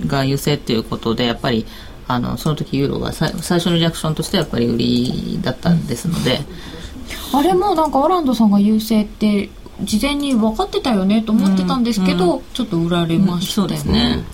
[0.06, 1.66] が優勢っていうことでやっぱり
[2.06, 6.40] あのその時ユーロが最初のリアクションとしてやっぱり売りだったんですので、
[7.32, 9.50] あれもなんかオランドさんが優勢って
[9.82, 13.92] 事前に分かってたよねと思ってたんですけど、うん、ちょっと売られましたよね。
[13.92, 14.24] ね。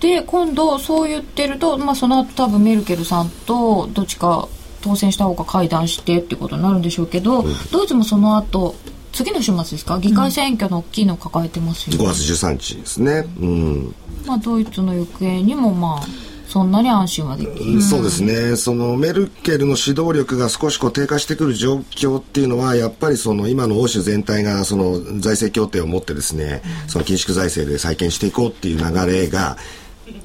[0.00, 4.48] で今度そう言ってると、まあ、その後多分メルケルさんとどっちか
[4.80, 8.74] 当選した方が会談してってことになるんでしょうけど、うん、ドイツもその後
[9.12, 9.98] 次の週末ですか？
[9.98, 13.94] 議会選挙の大きいのを抱えてますよね、うん、5月13日ですね、うん。
[14.24, 16.06] まあ、ドイツの行方にもまあ
[16.50, 18.56] そんなに安心はできる、そうですね。
[18.56, 29.58] そのメルケルの指導力が少しこう低下してくる状況っていうのはやっぱりその今の欧州全体がその財政協定を持ってですね、うん、その緊縮財政で再建していこうっていう流れが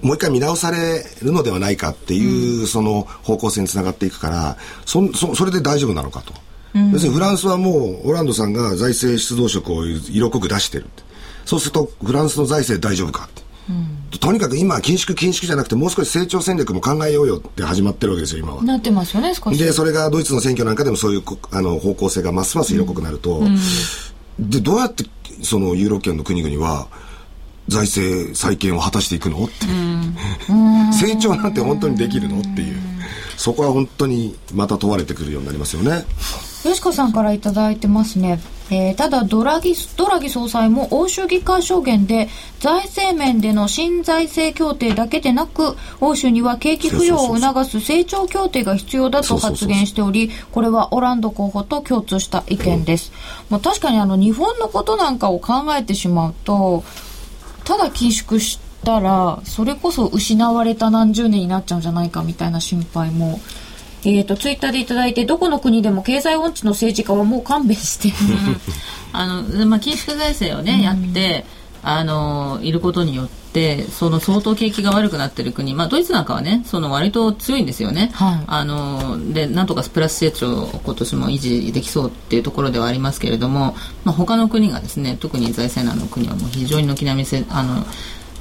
[0.01, 6.33] もう一回見直されるのではないかっていう、その方向性につながっていくからそそそれで大丈夫なのかと、
[6.73, 10.87] うん、要するにフランスはもうオランドさんが財政出動色を色濃く出してる
[11.45, 13.45] そうするとフランスの財政大丈夫かって。
[14.25, 18.63] とにかく今、緊縮緊縮じゃなくて、もう少し成長戦略も考えようよって始まってるわけですよ、今は。
[18.63, 19.59] なってますよね、少し。
[19.59, 23.55] で、それがドイツの選挙なんかでもそういうあの方向性がますます色濃くなると、うん
[24.39, 25.05] で、どうやって、
[25.43, 26.87] そのユーロ圏の国々は、
[27.67, 29.67] 財政再建を果たしていくのって、
[30.91, 32.77] 成長なんて本当にできるのっていう。
[33.37, 36.03] そこは本当にまた問われてくるようになりますよね。
[36.65, 38.39] よしこさんから頂いてますね。
[38.71, 42.27] えー、ただドラギドラギ総裁も欧州議会証言で
[42.59, 56.83] 財政面での新財政協定だけでなく欧州には景気浮揚を促す成長協定が必要だと発言しておりこれはオランド候補と共通した意見です、うん、まあ、確かにあの日本のことなんかを考えてしまうと
[57.65, 63.39] ただ緊縮したらそれこそ失われた何十年になっちゃうんじゃないかみたいな心配も
[64.05, 68.13] えっ、ー、と、ツイッターでいただいて、どこの国でも経済音痴の政治家はもう勘弁して。
[69.11, 71.45] あの、まあ、緊縮財政をね、やって、
[71.87, 78.09] あの、いることによって、その相当景気が悪くなってる国、まあ、ドイツなんかはね、その割と強いんですよね。
[78.15, 87.85] はい、あの、で、なんとかプラス成長を今年も維持できそうっていうところではありますけれども、まあ、他の国がですね、特に財政難の国はもう非常に軒並みせ、あの、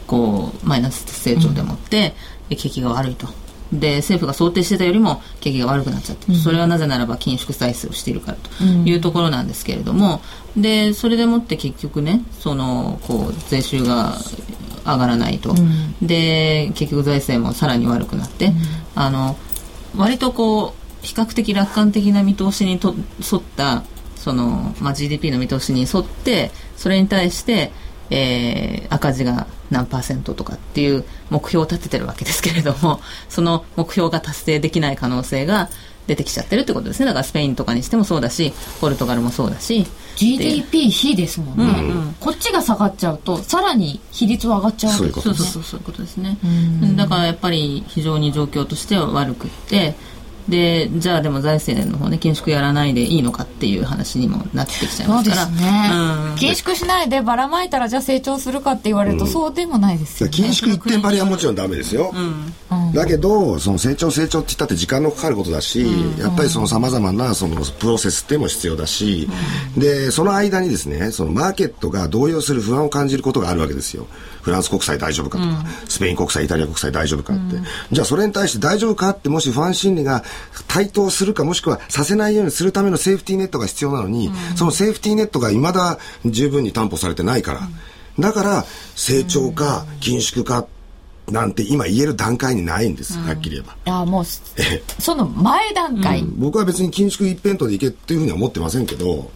[0.06, 2.14] こう、マイナス成長でもって、
[2.50, 3.28] うん、景気が悪いと。
[3.74, 10.20] で政府が想定してたよりも景気が悪くなっちゃって、うん、それはなぜならば緊縮再生をしているからというところなんですけれども、
[10.56, 14.14] うん、でそれでもって結局ねそのこう税収が
[14.84, 18.52] 上がらないと、うん、で結局財政もさらに悪くなって、
[18.94, 19.36] あの
[19.96, 23.82] 割とこう比較的楽観的な見通しにと沿った
[24.16, 27.72] その、まあ、GDP の見通しに沿ってそれに対して
[28.10, 35.70] えー、赤字が何パーセントとかっていう目標を立ててるわけですけれども その目標が達成できない可能性が
[36.06, 37.06] 出てきちゃってるってことですね。
[37.06, 39.86] だからスペインとかにしてもそうだしポルトガルもそうだし。
[40.16, 41.88] GDP 比ですもんね、うん。
[41.88, 45.22] うん、こっちが下がっちゃうとさらに比率は上がっちゃうわけですね。
[45.22, 46.36] そうそうそうそういうことですね。
[46.96, 49.96] だからやっぱり非常に状況としては悪くって
[50.48, 55.46] でじゃあでも財政の方ね緊縮やらないでいいのかっていう話にもなってきちゃいますから。
[55.46, 62.12] そうですね、うん、緊縮しないでばらまいたらじゃあ成長するかって言われると、そうでもないですよ、ね、緊縮一点張りはもちろんダメですよ、
[62.70, 69.28] うん、だけどその成長成長って言ったって時間のかかることだし、うん、やっぱりそのさまざまなそのプロセスっても必要だし、
[69.78, 74.06] でその間にですねそのマーケットが動揺する不安を感じることがあるわけですよ。
[74.42, 77.56] フランス国債大丈夫かとか、スペイン国債イタリア国債大丈夫かって、
[77.92, 80.22] じゃあそれに対して大丈夫かってもし不安心理が
[80.68, 88.64] 対等するかもしくはさせないようにするためのセーフティーネットが必要なのに、うん、そのセーフティーネットがいまだ十分に担保されてないから、うん、だから
[88.96, 90.66] 成長か緊縮か
[91.30, 94.00] なんて今言える段階にないんです、はっきり言えば。
[94.00, 99.30] あもう、その前段階、僕は別に緊縮一辺倒でいけっていうふうには思ってませんけど、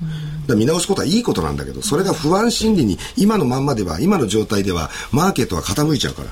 [0.55, 6.29] 見直すことはいいことなんだけど、それが不安心理に今のまんまでは、今の状態では、マーケットは傾いちゃうから。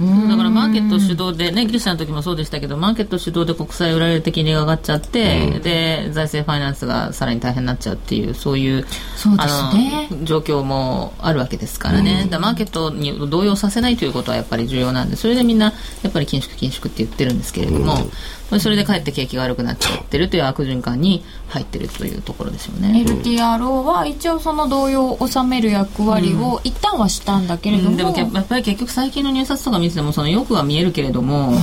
[0.00, 8.84] だからマーケット主導で、ね、ギリシャの時もそうでしたけど、マーケット主導で国債売られる的に上がっちゃって、うん、で、財政ファイナンスがさらに大変になっちゃうっていう、そういう、
[9.16, 18.10] そうですね、あの状況もあるわけですからね、うん、マーケットに動揺させないということはやっぱり重要なんで、それでみんな、やっぱり緊縮緊縮って言ってるんですけれども、うん
[18.58, 23.04] それでかえって景気が悪くなっちゃってるという悪循環に入ってるというところですよね。
[23.04, 31.56] LTRO は一応その動揺を収める役割を一旦はしたんだけれども、うん、でもやっぱり結局最近の入札とか見ててもそのよくは見えるけれども、うん。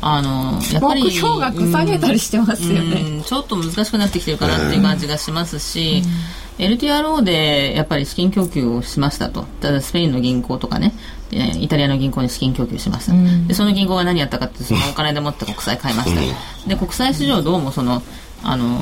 [0.00, 6.10] あのやっぱり目標額下げたりしてますよね、うん、ちょっと難しくなってきてるかなっていう感じがしますし、うん、
[6.58, 9.44] LTRO でやっぱり資金供給をしましたと。
[9.60, 10.92] ただスペインの銀行とかね。
[11.32, 18.00] イタリアの銀行に資金供給しました、うん、でその銀行が何やったかってそのお金でもって国債買いました、で国債市場どうもその
[18.44, 18.78] あの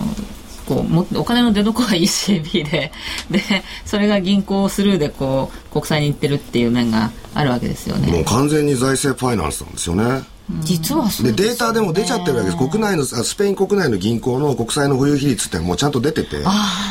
[0.67, 2.93] こうもお金の出所は ECB で。
[3.31, 3.41] で
[3.85, 8.11] それが銀行スルーでこう国債に行ってるっていう面があるわけですよね。
[8.13, 10.23] もう完全に財政ファイナンスなんですよね
[10.63, 12.59] 実はで、ね、データでも出ちゃってるわけです。
[12.59, 16.37] 国内のスペイン国内の銀行の国債の保有比率ってもうちゃんと出てて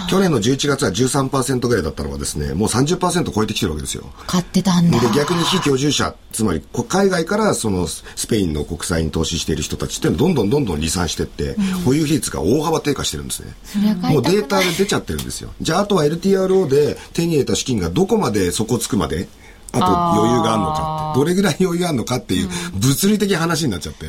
[0.10, 4.06] 去年の11月は13%ぐらいだったのがですねもう30%超えてきてるわけですよ。
[4.26, 5.00] 買ってたんだ。
[5.00, 13.54] で逆に非居住者つまり海外からそのスペインの国債に投資している人たちってどんどんどんどん離散していって、うん、保有比率が大幅低下してるんですね。
[14.02, 15.52] もうデータで出ちゃってるんですよ。
[15.62, 19.28] じゃああとは LTRO で手に入れた資金がどこまで底つくまで
[19.74, 21.12] あと余裕があるのか。
[21.12, 24.06] って、どれぐらい余裕あるのかっていう物理的話になっちゃって、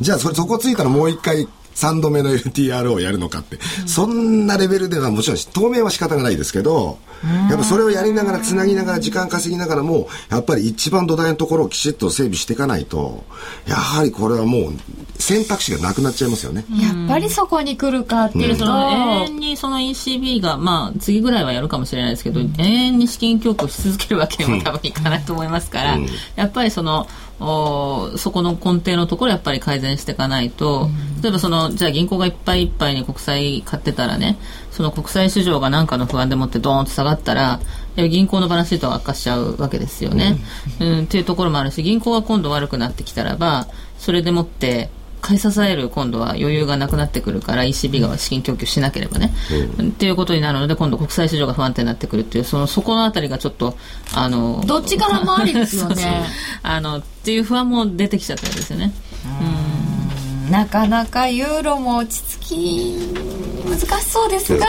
[0.00, 6.98] じゃあそれそこついたらもう一回3度目の LTRO をやるのかって、うん、そんなレベルではもちろん当面は仕方がないですけど、
[7.48, 13.24] やっぱそれをやりながらつなぎながら時間稼ぎながらもやっぱり一番土台のところをきちっと整備していかないと
[13.66, 14.72] やはりこれはもう
[15.18, 16.64] 選択肢がなくなっちゃいますよね。
[16.70, 25.98] やっぱりそこに来るかっていう、その永遠にその ECB が、まあ次ぐらいはやるかもしれないですけど、永遠に資金供給し続けるわけにも多分いかないと思いますから、
[26.34, 27.06] やっぱりその、
[27.40, 30.88] おそこの根底のところやっぱり改善していかないと、
[31.22, 34.38] 例えばそのじゃあ銀行がいっぱいいっぱいに国債買ってたらね
[34.70, 37.60] その国債市場が何かの不安でもってドーンと下がったら
[37.96, 40.38] 銀行のバランスシートは悪化しちゃうわけですよね、
[40.80, 43.66] うん、うん、っていうところもあるし銀行が今度悪くなってきたらば
[43.98, 44.88] それでもって
[45.22, 49.32] 買い支える今度は余裕がなくなってくるから ECB が資金供給しなければね、
[49.78, 53.76] うん、っていうことになるので今度国際市場が不安定になってくるっていうそのそこのあたりがちょっと
[54.14, 56.24] あのどっちからもありですよね。
[56.62, 58.92] あのっていう不安も出てきちゃったんですよね。
[60.44, 60.50] うん。
[60.50, 64.66] なかなかユーロも落ち着き難しそうですが、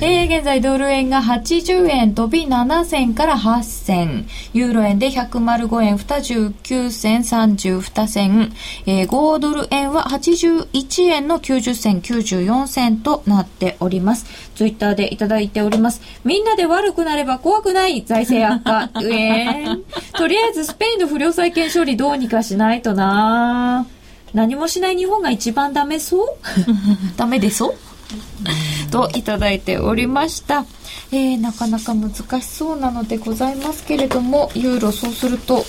[0.00, 8.52] えー、現在ドル円が80円飛び7銭から8銭ユーロ円で105円29銭32銭、
[8.86, 14.26] えー、5ドル円は81円の90銭94銭となっております。
[14.54, 16.00] ツイッターでいただいております。
[16.24, 18.90] みんなで悪くなれば怖くない財政悪化。
[19.02, 19.82] えー、
[20.16, 23.86] とりあえずスペインの不良債権処理どうにかしないとな。
[24.34, 26.26] 何もしない日本が一番ダメそう？
[27.16, 27.74] ダメでそう
[28.90, 30.64] といただいておりました、
[31.10, 35.64] えー、なかなか難しそうなのでございますけれどもユーロそうすると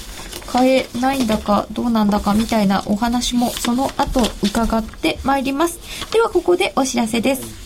[0.47, 5.79] 買えないんだかどうなんだかみたいなお話もその後伺ってまいります。
[6.11, 7.62] ではここでお知らせです。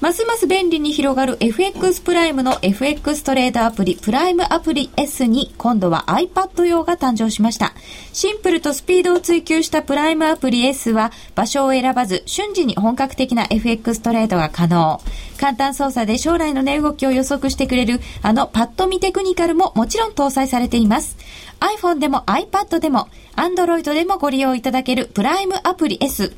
[0.00, 7.72] ますます便利に広がる FX プライムの FX トレードアプリプライムアプリ S に今度は iPad 用が誕生しました。
[8.12, 15.00] シンプルとスピードを追求したプライムアプリ S は場所を選ばず瞬時に本格的な FX トレードが可能。
[15.36, 21.16] 簡単操作で将来の値動きを予測してくれるあのパッと見テクニカルももちろん搭載されています。
[21.58, 26.36] iPhone でも iPad でも Android でもご利用いただけるプライムアプリ S。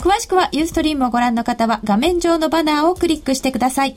[0.00, 3.96] 詳しくはユーストリームをご覧の方は画面上のバナーをクリックしてください。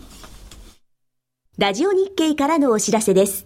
[1.57, 3.45] ラジオ日経からのお知らせです。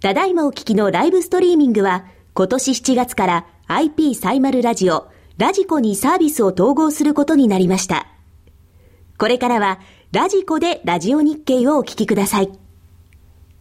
[0.00, 2.04] ただいまお聞きのライブストリーミングは、
[2.34, 5.08] 今年7月から IP サイマルラジオ、
[5.38, 8.06] ラジコにサービスを統合することになりました。
[9.18, 9.80] これからは、
[10.12, 12.50] ラジコでラジオ日経をお聞きください。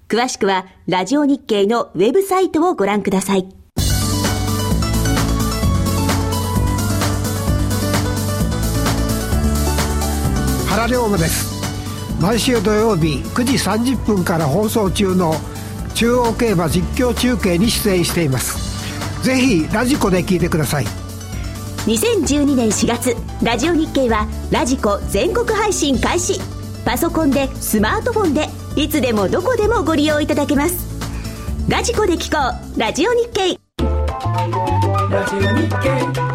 [0.10, 3.48] 詳しくは、ラジオ日経のウェブサイトをご覧ください。
[10.68, 11.51] 原良吾です。
[12.22, 13.54] 毎週土曜日9時
[13.94, 15.34] 30分から放送中の
[15.96, 19.24] 中央競馬実況中継に出演しています。
[19.24, 20.86] ぜひラジコで聞いてください。
[21.88, 26.40] 2012年4月ラジオ日経はラジコ全国配信開始。
[26.86, 30.92] パソコンでスマートフォンでいつでもどこでもご利用いただけます。
[31.68, 33.60] ラジコで聞こうラジオ日経。
[35.10, 35.70] ラジオ日
[36.16, 36.31] 経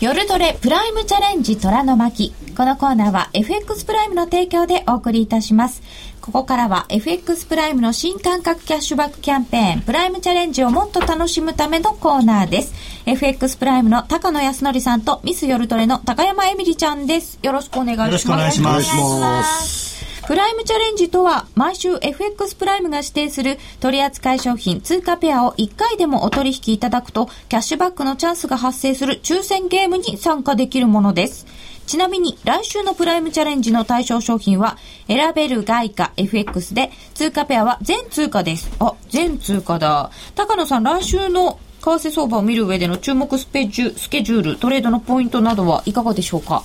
[0.00, 2.32] 夜トレプライムチャレンジ虎の巻。
[2.56, 5.82] このコーナーは FX プライムの提供でお送りいたします。
[6.20, 12.74] ここからは FX プライムの新感覚キャッシュバックキャンペーン、プライムチャレンジをもっと楽しむためのコーナーです。
[13.06, 17.40] FX プライムの高野康則さんとミス夜トレの高山エミリちゃんです。
[17.42, 18.08] よろしくお願いします。
[18.08, 19.97] よろしくお願いします。
[20.28, 31.46] プライムチャレンジとは、毎週 FX プライムが指定する取扱い商品通貨ペアを1回でもお取引いただくと、キャッシュバックのチャンスが発生する抽選ゲームに参加できるものです。
[31.86, 34.76] ちなみに、来週のプライムチャレンジの対象商品は、
[35.06, 38.70] 選べる外貨 FX で、通貨ペアは全通貨です。
[38.80, 40.10] あ、全通貨だ。
[40.34, 46.64] 高野さん、来週の為替相場を見る上での注目スペジュスケジュール、トレードのポイントなどはいかがでしょうか？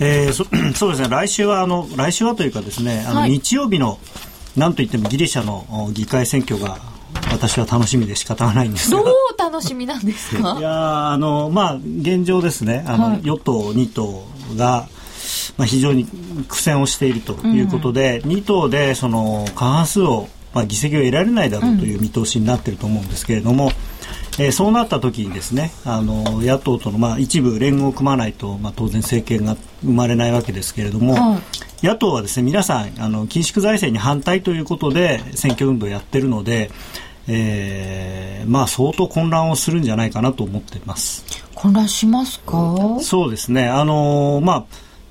[0.00, 0.44] えー、そ
[0.74, 1.08] そうですね。
[1.08, 3.98] 来週はあの来週はというかですねあの、日曜日の
[4.56, 6.78] なんといってもギリシャの議会選挙が
[7.32, 9.04] 私は楽しみで仕方がないんですどう
[9.38, 10.56] 楽しみなんですか？
[10.58, 12.84] いやあのまあ現状ですね。
[12.86, 14.24] あの、はい、与党2党
[14.56, 14.88] が
[15.56, 16.06] まあ、非常に
[16.48, 23.72] 苦戦をしているということで、うん、2党でその過半数を、まあ、議席を得られないだろうという見通しになっていると思うんですけれども、
[24.40, 31.40] えー、そうなった時にですねあの野党との、まあ、一部連合を組まないと、まあ、当然政権が生まれないわけですけれども、は
[31.82, 36.70] い、野党はですね皆さんあの緊縮財政に反対ということで選挙運動をやってるので、
[37.26, 41.24] えー、まあ相当混乱をするんじゃないかなと思っています。
[41.54, 42.98] 混乱しますか？
[43.00, 43.68] そうですね。
[43.68, 44.64] あのまあ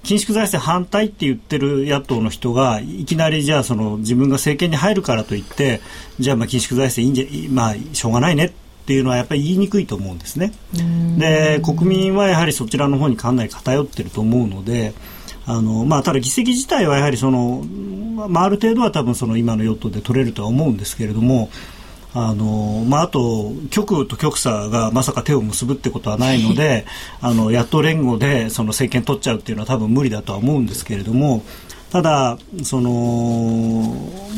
[0.04, 5.82] 緊縮財政反対って言ってる野党の人がいきなりじゃあその自分が政権に入るからといって
[6.18, 8.56] じゃあまあ緊縮財政いいんじゃまあしょうがないねって
[8.94, 10.54] いうのはやっぱり言いにくいと思うんですね。
[11.18, 14.94] で国民はやはりそちらの方にかなり偏ってると思うので
[15.50, 17.64] あのまあ、ただ議席自体はやはりその、
[18.28, 21.50] まあ、ある程度は多分その今の与党で取れるとは思うんですけれども
[22.14, 26.86] あのまあ、あと極右と極左がまさか手を結ぶってことはないので
[27.22, 31.44] あの野党連合でその政権取っちゃうっていうのは多分無理だとは思うんですけれども
[31.92, 33.96] ただその、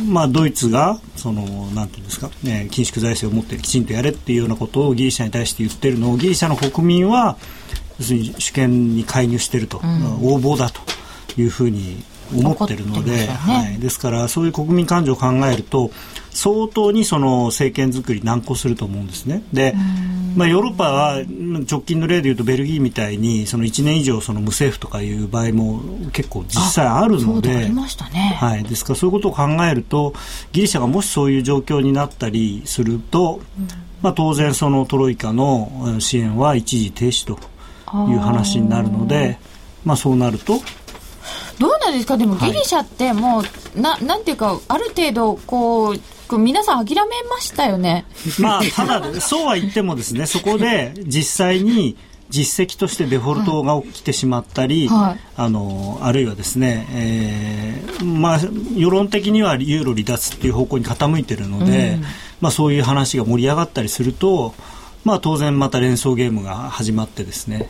[0.08, 7.38] まあ、ドイツがそのなんていうんですか、ね、緊縮財政を持ってきちんとやれっていうようなことをギリシャに対して言っているのをギリシャの国民は
[7.98, 10.82] 要するに主権に介入していると、うん、横暴だと
[11.42, 15.92] いうふうに思ってるので、ね、はい、ですからそういう国民感情を考えると
[16.40, 19.44] 相当にその政権作り難航すると思うんですね。
[19.52, 19.76] で、
[20.38, 21.18] まあ、ヨーロッパは
[21.70, 25.82] 直近の例でいうとベルギーみたいにその1年以上その無政府とかいう場合も
[26.14, 27.74] 結構実際あるので、ね、
[28.38, 30.14] はい、ですからそういうことを考えると
[30.54, 33.42] ギリシャがもしそういう状況になったりすると、
[34.02, 37.38] まあ、当然そのトロイカの支援は一時停止と
[38.10, 39.40] いう話になるので、
[39.84, 40.62] まあ、そうなると。
[41.60, 42.16] どうなんですか？
[42.18, 46.00] でもギリシャってもう、はい、ななんていうかある程度こう
[46.38, 48.06] 皆さん諦めましたよね。
[48.40, 51.96] まあ、ただ、そうは言ってもですね、 そこで実際に
[52.30, 58.40] 実績としてデフォルトが起きてしまったり、はい、あのあるいはですね、えーまあ、
[58.76, 62.04] 世論的にはユーロ離脱っていう方向に傾いているので、うん、
[62.42, 64.54] まあ、そういう話が盛り上がったりすると、
[65.04, 67.70] まあ、当然また連想ゲームが始まってですね、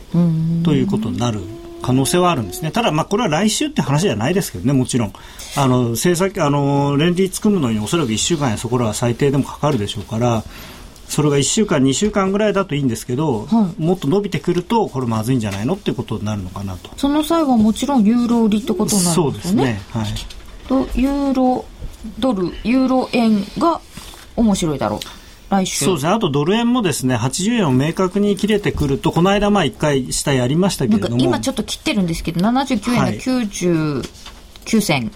[0.64, 1.40] ということになる
[1.80, 2.70] 可能性はあるんですね。
[2.70, 5.12] ただ、まあ、これは来週って話じゃないですけどね、もちろん。
[5.56, 10.44] あの、政策、あの、連立組むのにおそらく1週間やそこらは最低でもかかるでしょうから、
[11.08, 16.90] それが1週間、2週間ぐらいだといいんですけど、はい、もっと伸びてくると、これまずいんじゃないのっていうことになるのかなと。
[16.96, 19.54] その際はもちろんユーロ売りってことになるんですよね。
[19.54, 19.82] そうですね。
[19.90, 20.06] はい。
[20.68, 21.64] と、ユーロ
[22.20, 23.80] ドル、ユーロ円が
[24.36, 25.19] 面白いだろう。
[25.50, 25.84] 来週。
[25.84, 35.12] そうですね、あとドル円もですね80円を明確に切れてくると、この間、まあ1回下やりましたけれども、今ちょっと切ってるんですけど、79円の99銭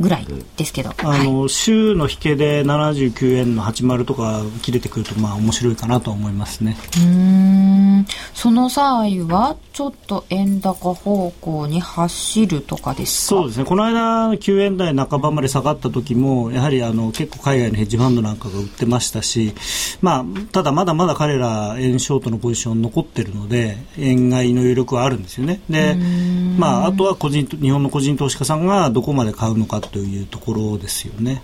[0.00, 0.26] ぐらい
[0.56, 6.76] ですけど、あの、はい、週の引けで79円の80とか切れてくるとまあ面白いかなと思いますね。
[6.98, 8.06] うん。
[8.34, 13.66] その際はちょっと円高方向に走るとかですそうですね。
[13.66, 19.52] この間9円台半ばまで下がった時もやはりあの結構海外のヘッジファンドなんかが売ってましたし、
[20.00, 25.60] まあ、ただまだまだ彼ら円ショートのポジション残ってるので円買いの余力はあるんですよね。
[25.68, 25.94] で、
[26.56, 31.42] まあ、あとは個人日本の個人投資家さんがどこまで買うのかというところですよね。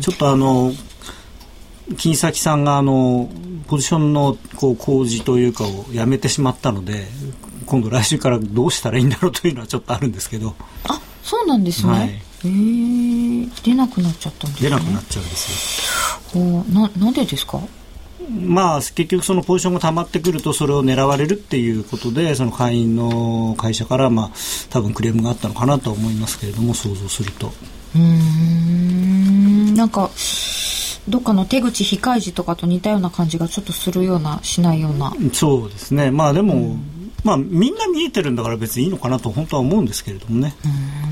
[0.00, 0.70] ちょっとあの
[1.96, 3.28] 金先さんがあの
[3.68, 7.06] ポジションのこう工事というかをやめてしまったので
[7.66, 10.54] 今度来週からどうしたらいいんだろうというのはちょっとあるんですけど。
[10.88, 12.08] あそうなんですね、はい、
[12.44, 16.64] えー、出なくなっちゃったんです、ね、出なくなっちゃうんですよ。
[16.72, 17.60] ななんでですか？
[18.40, 24.30] まあ、結局そのポジションが溜まってくるとそれを狙われるっていうことでその会員の会社から、まあ、
[24.68, 27.52] 多分クレームがあったのかなと思いますけれども想像すると。
[27.94, 29.74] うん。
[29.74, 30.10] なんか
[31.08, 35.12] どっかの手口非開示とかと似たような感じがちょっとするようなしないような。
[35.32, 36.10] そうですね。
[36.10, 36.96] まあでも、うん。
[37.26, 40.54] まあ、みんな見えてるんだから別にいいのかなと本当は思うんですけれどもね、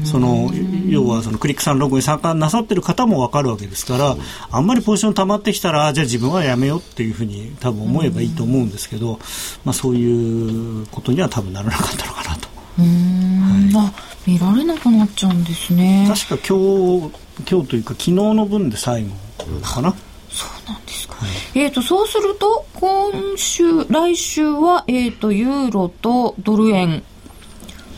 [0.04, 0.48] その
[0.86, 4.16] 要はそのクリックさんログに参加なさってる方も分かるわけですから、
[4.52, 9.18] あんまりポジション溜まってきたら、じゃあ自分はやめようっていうふうに多分思えばいいと思うんですけど、
[9.64, 12.48] まあ、そういうことには多分ならなかったのかなと。
[12.76, 13.92] はい、あ
[14.24, 16.06] 見られなくなっちゃうんですね。
[16.08, 17.10] 確か今日
[17.50, 19.23] 今日というか昨日の分で最後
[19.62, 19.94] かな。
[20.30, 21.14] そうなんですか。
[21.14, 27.02] はい、えっ、ー、と、そうすると、今週、来週は、えっ、ー、と、ユーロとドル円。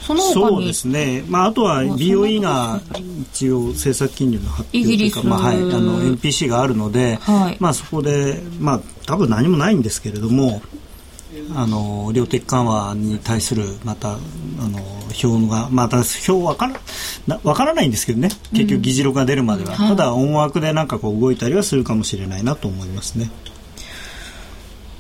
[0.07, 2.80] そのそうですね、まあ、あとは BOE が
[3.32, 10.62] 一応政策金利の発表というか、まあはい、あの NPC があるので、はい、まあ、そこで、まあ、多分何もないんですけれども、
[11.55, 14.18] あの量的緩和に対するまたあ
[14.68, 14.78] の
[15.12, 16.66] 票がまた票わか
[17.26, 18.28] らわからないんですけどね。
[18.53, 23.30] 結局議事録が出るまでは、うん、ただ思惑でなんかこう動いたりはするかもしれないなと思いますね。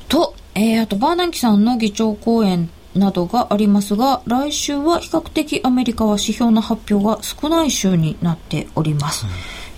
[0.08, 9.26] と、えー、あとバーナンキさんの議長講演などがありますが、来週は比較的アメリカは指標の発表が少ない週になっております。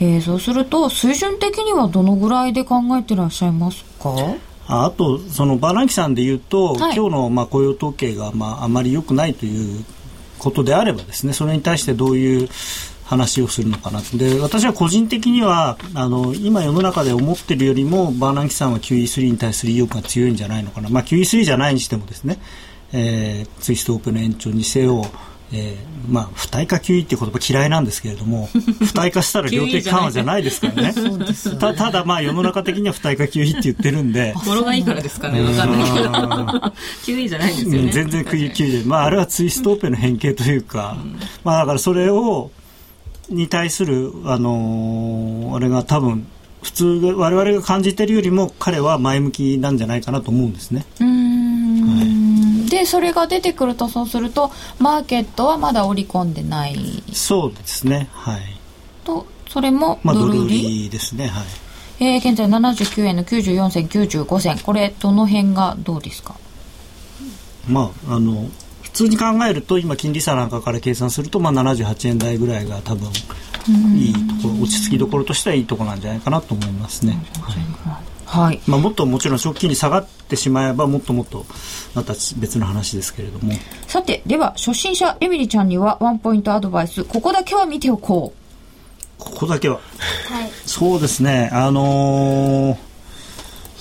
[0.01, 4.15] うん、えー、そうすると、水準的にはどのぐらいで考えてらっしゃいますか？
[4.69, 9.85] あと、そのバランキさんで言うと、はい、今日のまあ雇用統計がまああまり良くないという
[10.39, 12.49] ことであればですね、それに対してどういう
[13.09, 22.39] 話をするのかなで私は個人的にはあの今世の中で思っているよりもバーナンキさんは QE3 に対する意欲が強いんじゃないのかな、まあ、QE3 じゃないにしてもですね、
[22.93, 25.07] えー、ツイストオープンの延長にせよ
[25.53, 28.49] えー、まあ、不対化 QE っていう言葉嫌いなんですけれども、
[28.85, 30.95] 不対化したら量的緩和じゃないですからね。
[31.59, 34.35] たただまあ世の中的には不対化 QE って言ってるんで。
[34.45, 36.11] 語呂がいいからですかね、わかんないけど。
[36.11, 37.93] QE じゃないですよね。
[37.93, 40.97] 全然 QE で、まああれはツイストオープンの変形というか、
[41.45, 42.51] まあだからそれを、
[43.31, 46.27] に対する、あのー、あれが多分、
[46.63, 50.85] 普通我々が感じているよりも彼は前向きなんじゃないかなと思うんですね。
[50.99, 51.09] はい、
[52.69, 57.03] でそれが出てくるとそうするとマーケットはまだ織り込んでない。
[57.13, 58.41] そうですねはい。
[59.05, 61.45] とそれもドル売り,、まあ、ですねはい。
[62.01, 64.59] えー、現在79円の94銭95銭。
[64.59, 66.37] これどの辺がどうですか？
[67.69, 68.49] まああの
[68.83, 73.09] 普通に考えると今金利差なんかから計算すると、まあ、78円台ぐらいが多分
[73.97, 77.13] いいところ落ち着きどころとしてはいいところなんじゃないかなと思いますね。
[77.43, 77.57] はい
[78.67, 81.47] まあ、もっともちろん食器に下がってしまえばもっともっと
[81.95, 83.55] また別の話ですけれども
[83.87, 92.89] さてでは初心者エミリちゃんにはワンポイントアドバイスここだけは見ておこうここだけは、はい、そうですねあのー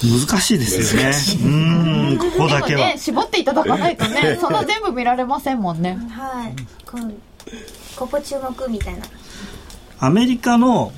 [0.04, 1.12] 難しいですよね。
[1.44, 2.82] うん、ここだけは。
[2.82, 5.98] ね、絞っていただかないとね、その全部見られませんもんね。
[6.12, 6.56] はい。
[6.86, 7.00] こ
[7.96, 9.06] ここ注目みたいな。
[10.00, 10.92] アメリカの、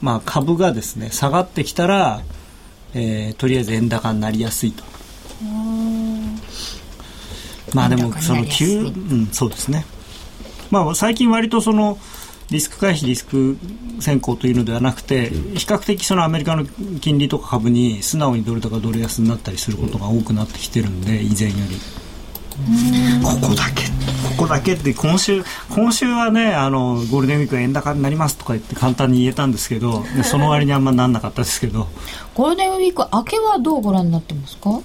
[0.00, 2.22] まあ、株がですね、下がってきたら、
[2.94, 4.84] えー、とりあえず円高になりやすいと。
[7.74, 9.84] まあでも、その急、うん、そうですね。
[10.70, 11.98] まあ、最近割とその、
[12.50, 13.58] リスク回避、リスク
[14.00, 16.64] 先行というのではなくて、比較的そのアメリカの
[17.00, 21.76] 金利とか株に素直にドル高ドル安になったりすることが多くなってきてるんで、以前より。
[23.22, 23.84] ここだけ、
[24.36, 31.88] ここだけって今週、今週はね、あの、ゴールデンウィーク円高になりますとか言って簡単に言えたんですけど、その割にあんまなんなかったですけど。
[32.34, 34.80] ゴールデンウィーク明けはどうご覧になってますか？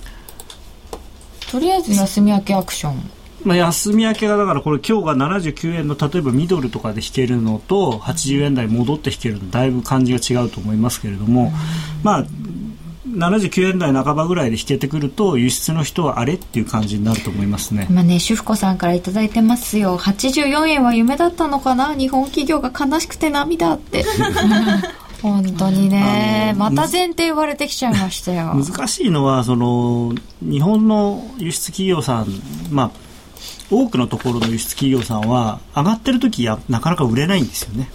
[1.49, 3.11] とりあえず休み明けアクション。
[3.43, 11.51] まあ、休み明けがだからこれ今日が79円の例えばミドルとかで引けるのと80円台戻って引けるのだいぶ感じが違うと思いますけれども、
[12.03, 12.25] まあ
[13.11, 17.87] 79円台半ばぐらいで引けてくると輸出の人はあれっていう感じになると思いますね。
[17.89, 19.97] 今ね主婦子さんから頂いてますよ。
[19.97, 21.95] 84円は夢だったのかな？
[21.95, 24.05] 日本企業が悲しくて涙って。
[25.21, 28.55] 本当にねまた前提言われてきちゃいましたよ。
[28.55, 32.41] 難しいのはその日本の輸出企業さん
[32.71, 32.91] まあ
[33.69, 37.89] 多くのところの輸出企業さんは上がってる時やなかなか売れないんですよね。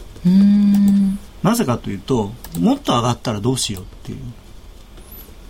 [1.42, 4.18] なぜかというともっと上がったらどうしようっていう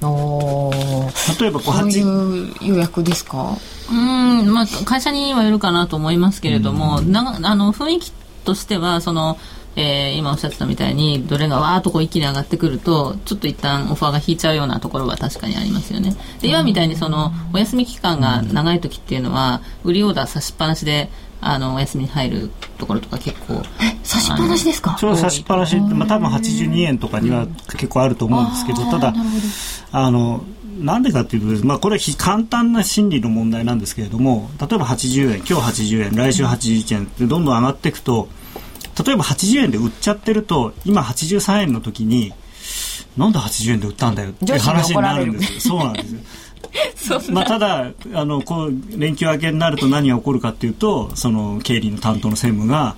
[0.00, 3.56] 例えばこういう予約ですか？
[3.90, 8.12] うんまあ会社にはよるかなと思いますけれども、なあの雰囲気
[8.44, 9.38] としてはその
[9.78, 16.16] えー、今おっしゃってたみたいにどれがわーっとこう一気に上がってくるとちょっと一旦オファーが引いちゃうようなところは確かにありますよね。
[16.40, 21.10] で今みたいにそのお休み期間が長い時っていうのは売りオーダー差しっぱなしで
[21.40, 23.62] あのお休みに入るところとか結構
[24.02, 24.96] 差しっぱなしですか？
[24.98, 29.14] そう差しっぱなしまあ、多分82円とかには結構あると思うんですけど、ただ
[29.92, 30.44] あの
[30.80, 38.28] なんでかっていうと、まあ、これは簡単な心理の問題なんですけれども例えば80円今日80円来週81円ってどんどん上がっていくと
[39.04, 42.32] 例えば80円で売っちゃってると今83円の時に
[43.16, 45.60] なんで80円で売ったんだよって話になるんですよ。
[45.60, 46.20] そうなんですよ。
[47.30, 52.96] まあ、ただあのこう連休明けになると何が起こるかというとその経理の担当の専務が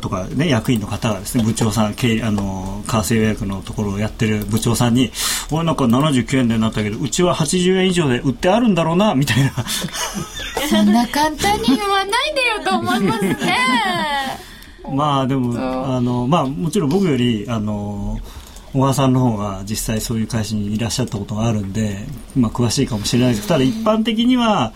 [0.00, 5.10] とか、ね、役員の方がですね部長さん経あの為替予約のところをやってる部長さんに
[5.52, 9.52] 「俺なんか79円でなったけどうちは80円以上で売ってあるんだろうな」みたいな。
[10.68, 13.36] そんな簡単に言わないでよと思いますね。
[14.90, 18.18] まあでもあのまあもちろん僕よりあの
[18.74, 21.96] 小川さんの方が実際そういう会社にいらっしゃったことがあるんで、
[22.34, 23.46] まあ、詳しいかもしれないです。
[23.46, 24.72] ただ一般的には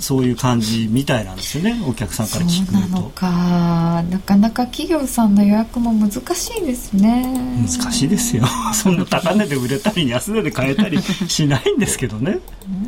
[0.00, 2.78] そういう感じみたいなんですよねお客さんから聞くと。
[2.78, 4.02] なのか。
[4.10, 7.24] なかなか企業さんの予約も難しいですね。
[7.62, 8.44] 難しいですよ。
[8.72, 10.98] そんな高値で売れたり安値で買えたり
[11.28, 12.38] しないんですけどね。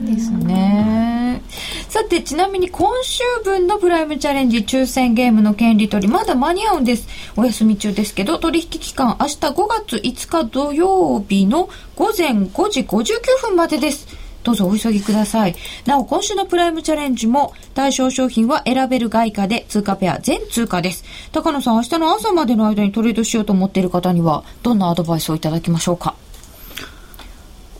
[0.04, 1.42] ですね。
[1.88, 7.06] さてちなみに今週分のプライムチャレンジ抽選ゲームの権利取りまだ間に合うんです。
[7.36, 13.04] お休み中ですけど取引期間明日5月5日土曜日の午前5時59
[13.42, 14.06] 分までです
[14.42, 15.54] どうぞお急ぎください。
[15.86, 21.04] なお、今週のプライムチャレンジも対象商品は選べる外貨で通貨ペア全通貨です。
[21.32, 26.14] 高野さん、明日の朝までの間にトレードしようと思っている方には、どんなアドバイスをいただきましょうか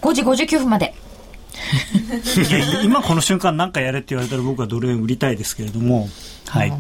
[0.01, 0.95] ?5 時59分まで。
[2.85, 6.09] 今この瞬間何かやれって言われたら僕はドル円売りたいですけれども、
[6.49, 6.73] はい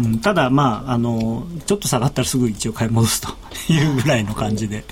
[0.00, 3.28] うん、ただ、まあ、あのちょっと下がったらすぐ一応買い戻すと
[3.72, 4.84] いうぐらいの感じで。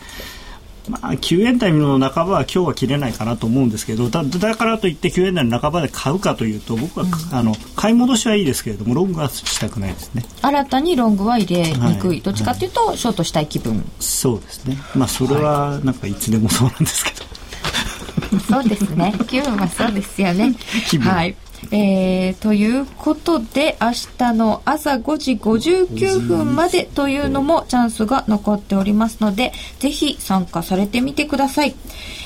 [0.89, 10.24] まあ、9円台の半ばは今日は切れないかなと思うんですけどだだからといって9円台の半ばで買うかというと僕は、うん、あの買い戻しはいいですけれどもロングはしたくないですね。
[10.43, 13.85] 新たにロングは入れにくい、はい、どっちかというと、ショートしたい気分。
[13.99, 14.76] そうですね。
[14.95, 19.14] まあそれはなんかいつでもそうなんですけど、そうですね。
[19.26, 20.55] 気分はそうですよね。
[21.01, 21.37] はい
[21.71, 31.75] えー、ということで明日の朝5時59分までというのもチャンスが残っておりますのでぜひ参加されてみてください。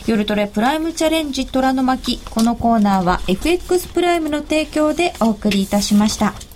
[0.07, 6.47] 夜トレプライムチャレンジ虎の巻このコーナーは FX プライムの提供でお送りいたしました。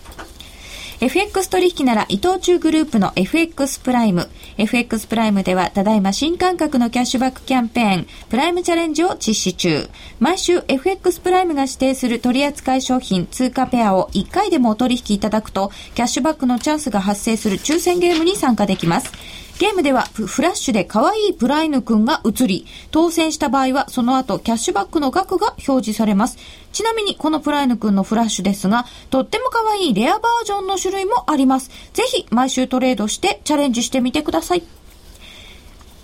[1.03, 4.28] FX 取引なら伊藤忠グループの FX プライム。
[4.57, 9.88] FX プライムではただいま新感覚のキャッシュバックキャンペーン、プライムチャレンジを実施中。
[10.20, 19.12] 毎週 FX プライムが指定する取扱商品、通貨ペアを1回でもお取引いただくと、キャッシュバックのチャンスが発生する抽選ゲームに参加できます。
[19.59, 26.38] ゲームではフラッシュで可愛いプライヌくんが映り、当選した場合はその後キャッシュバックの額が表示されます。
[26.72, 31.70] ちなみにこのプライヌくんのフラッシュですが、とっても可愛いレアバージョンの種類もあります。
[31.92, 34.62] ぜひ毎週トレードしてチャレンジしてみてください。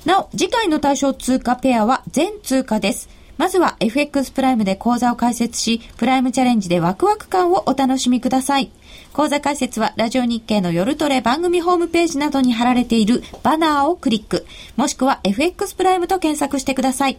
[0.05, 3.09] なお、次回の対象通貨ペアは全通貨です。
[3.39, 8.71] まずは FX プライムで講座を開設し、プライムチャレンジでワクワク感をお楽しみください。
[9.13, 14.47] 講座解説はラジオ日経の夜トレ番組ホームページなどに貼られているバナーをクリック、
[14.77, 17.19] もしくは FX プライムと検索してください。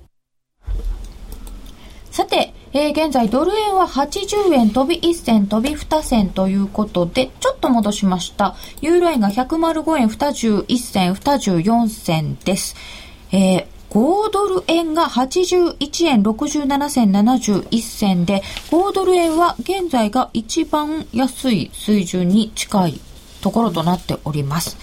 [2.11, 8.55] さて、えー、現在ドル円は80円飛び1銭飛び2銭ということで、ちょっと戻しました。
[8.81, 12.75] ユーロ円が105円21銭24銭です。
[13.31, 23.01] えー5ドル円が81円67銭71銭で、5ドル円は現在が一番安い水準に近い
[23.41, 24.77] ところとなっております。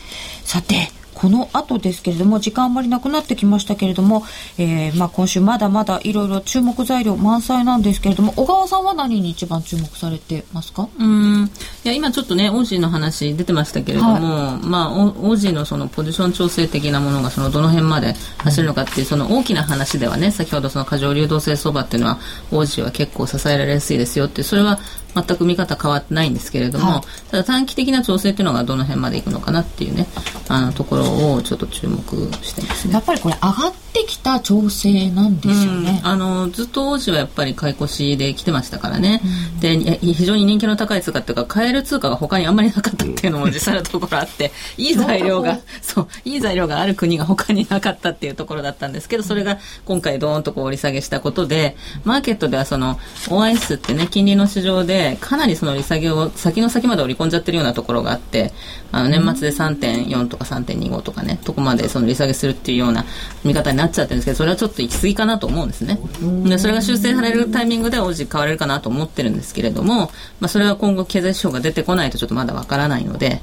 [0.45, 0.91] さて、
[1.21, 4.23] この後ですけれども、時間あんまりなくなってきましたけれども、
[4.57, 10.89] えー、まあ今週まだまだいろいろ注目材料満載なんですけれども、小川さんは何に一番注目されてますか？
[10.97, 11.51] うん。
[11.85, 22.19] いや、今ちょっとね、オージーの話出てましたけれども、はい、まあ、オージーのそのポジション調整的なものがそのどの辺まで走るのかっていう、その大きな話ではね、先ほどその過剰流動性相場っていうのは、
[22.53, 24.79] オージーは結構支えられやすいですよって、それは
[25.27, 30.07] 全く見方変わってないんですけれども、はい、ただ短期的な調整っていうのがどの辺までいくのかなっていうね
[30.49, 31.99] あのところをちょっと注目
[32.43, 32.95] してますね。
[32.95, 39.21] やっぱりこれ上がってきた調整なんですよね、うん、あのずっと王子はやっぱり買い越しで来てましたからね、
[39.55, 58.53] うん、で非常に人気の高い通貨っていうか買える通貨が他にあんまりなかったっていうのも実際のところあって、 いい材料が、そう、いい材料がある国が他になかったっていうところだったんですけど、それが今回ドーンとこう利下げしたことで、マーケットではその OIS ってね、金利の市場でかなりその利下げを先の先まで織り込んじゃってるようなところがあって、
[58.93, 63.05] あの年末で3.4とか3.25とかね、とこまでその利下げするっていうような
[63.45, 65.99] 見方になっちゃってるんですけど、それはちょっと行き過ぎかなと思うんですね。
[66.45, 73.41] で、それが修正されるタイミングで王子変われるかなと思ってるんですけれども、まあそれは今後経済指標が出てこないとちょっとまだわからないので、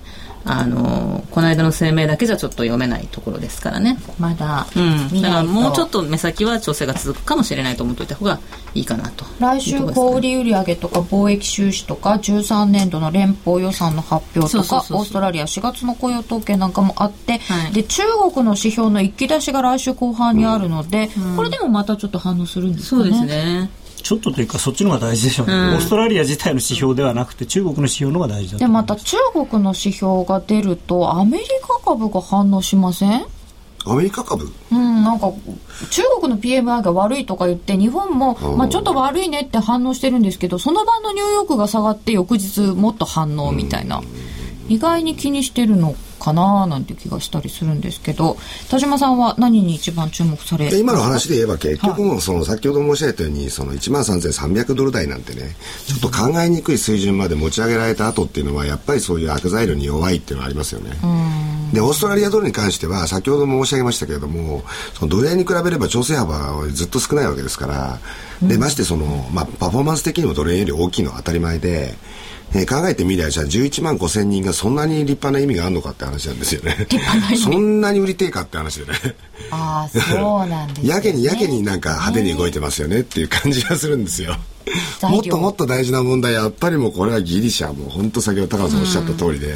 [0.47, 3.97] あのこの間の声明だけじゃちょっと読めないところですからね。
[4.19, 8.39] まだ、うん、だからもうちょっと目先は調整が続くかもしれないと思っておいた方が
[8.75, 9.25] いいかなと。
[9.39, 23.03] 来週小売売上とか貿易収支とか13年度の連邦予算の発表とかオーストラリア4月の雇用統計なんかもあって、はい、で中国の指標の一気出しが来週後半にあるので、うん、これでもまたちょっと反応するんですかね。
[23.03, 23.69] そうですね
[24.01, 33.25] ちょっとというかそっちの方が大事でしょうね、うん、オーストラリア自体の指標ではなくて中国の指標の方が大事だでまた中国の指標が出るとアメリカ株が反応しません？
[33.87, 34.51] アメリカ株？
[34.71, 35.31] うんなんか
[35.91, 44.01] 中国の PMI が悪いとか言って日本も、まあ、ちょっと悪いねって反応してるんですけどその晩のニューヨークが下がって翌日もっと反応みたいな、
[44.67, 48.37] 意外に気にしてるのかななんて気がしたりするんですけど
[48.69, 55.55] 田島さんは何に一番注目され今の話で言えば結局もその先ほど申し上げたようにその1万3300ドル台なんてね
[55.85, 60.91] ちょっと考えにくい水準まで持ち上げられた後っていうのはやっぱりそういう悪材料に弱いっていうのはありますよね。
[61.73, 64.63] でオーストラリアドルに関しては先ほども申し上げましたけれども
[64.93, 67.99] そのドル円に比べれば調整幅はずっと少ないわけですから
[68.47, 71.95] でましてその、まあ、パフォーマンス的にもドル円より大きいのは当たり前で。
[72.55, 76.87] えー、考えてみりゃじゃあ11万5千人がそんなに立派な意味があるのかって話なんですよね。
[77.35, 78.97] そんなに売りてえかって話でね。
[79.51, 84.37] ああそうなんです、ね、やけにやけになんか派手に動いてますよねっていう感じがするんですよ。
[85.03, 89.53] もっともっと大事な問題やっぱりもうこれはギリシャもう本当先ほど高野さんおっしゃった通りで、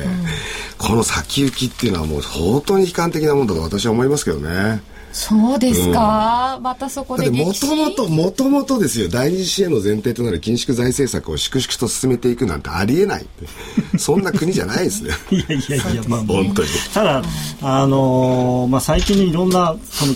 [0.78, 4.82] この先行きっていうのはもう相当に悲観的なもんだと私は思いますけどね
[5.12, 9.10] そうですか、うん、またそこでもともともともとですよ。
[9.10, 13.26] 第二次支援の前提となる緊縮財政策を粛々と進めていくなんてありえない
[13.98, 15.12] そんな国じゃないですね。
[15.32, 16.70] いやいやいやまあ本当に。
[16.94, 17.24] ただ
[17.62, 20.14] あのー、まあ最近いろんなその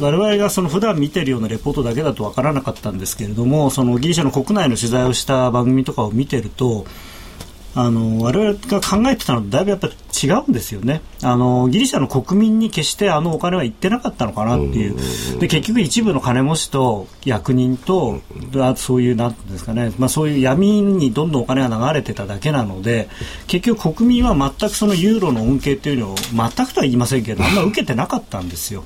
[0.00, 6.86] 我々がその普段見てるようなレポートだけだと分からなかったんですけれどもそのギリシャの国内の取材をした番組とかを見てると
[7.74, 11.00] あの我々が考えてたのとだいぶやっぱ違うんですよね。
[11.22, 15.40] あのギリシャの国民に決してあのお金は行ってなかったのかなっていう。
[15.40, 18.20] で結局一部の金持ちと役人と
[18.56, 23.08] あそういうなんですかね、まあ、そういう闇にどんどんお金が流れてただけなので
[23.46, 28.84] 結局国民は全くそのユーロの恩恵というのを全くとは言いませんけどあんま受けてなかったんですよ。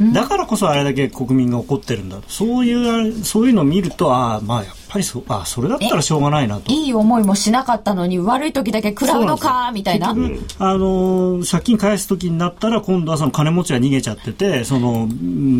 [0.00, 2.72] だからこそあれだけ国民が怒ってるんだそうい
[3.10, 6.72] うそういうのを見るとああまあやっぱりそあそれだったらしょうがないなと。
[6.72, 10.10] いい思いもしなかったのに悪い時だけ食らうのかみたいな。
[10.10, 15.08] あの借金返す時になったら今度はその金持ちは逃げちゃっててその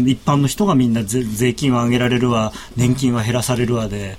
[0.06, 4.18] 一般の人がみんな税金は上げられるわ年金は減らされるわで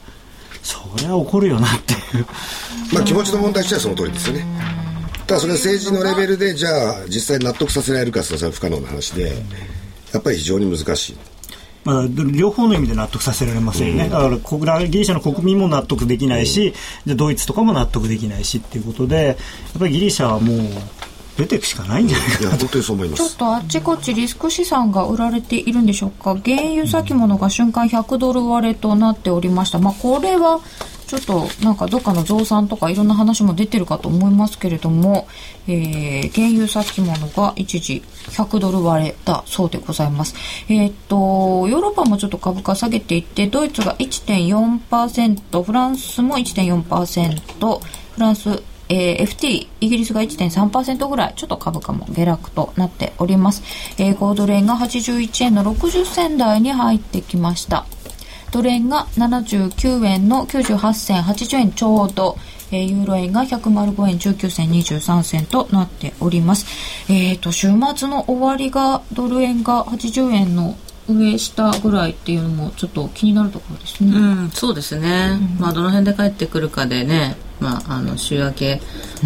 [0.62, 2.26] そりゃ怒るよなっていう。
[2.94, 4.46] まあ気持ちの問題としてはその通りですよね。
[5.26, 9.32] ただそれは政治のレベルでじゃあ実際納得させられるかそれは不可能な話で、
[10.14, 11.18] やっぱり非常に難しい。
[11.86, 16.74] まあ、両方の意味で納得させられませんよね、うん、だからギリシャの国民も納得できないし、
[17.08, 19.36] うん、ドイツとかも納得できないしっていうことで、やっ
[19.80, 20.60] ぱりギリシャはもう、
[21.38, 23.30] 出ていくしかないんじゃないかな本当にそう思います。
[23.30, 26.38] ちょっとあっちこっちリスク資産が売られているんでしょうか。
[26.44, 30.60] 原油先物が瞬間100ドル割れとなっておりました、まあ、これは
[31.10, 35.28] ちょっとなんかどっかの増産とかいろんな話も出てるかと思いますけれども、
[35.68, 40.36] えー、原油先物が一時100ドル割れだそうでございます。
[40.70, 47.80] えー、っと、ヨーロッパもちょっと株価下げていって、ドイツが1.4%、フランスも1.4%、
[48.14, 53.64] フランスえー、FT、イギリスが1.3%ぐらい、ちょっと株価も下落となっております。
[54.00, 57.86] えー、5ドル円が81円の60銭台に入ってきました。
[58.52, 62.38] ドル円が79円の98銭80円ちょうど、
[62.72, 66.66] えー、ユーロ円が105円19銭23銭となっております。
[67.12, 70.76] えっ、ー、と、週末の終わりがドル円が80円の
[71.10, 74.12] 上下ぐらいっていうのもちょっと気になるところですね。
[74.12, 75.40] うん、そうですね。
[75.58, 78.82] うん、まあどの辺で帰ってくるかでね、まああの週明け、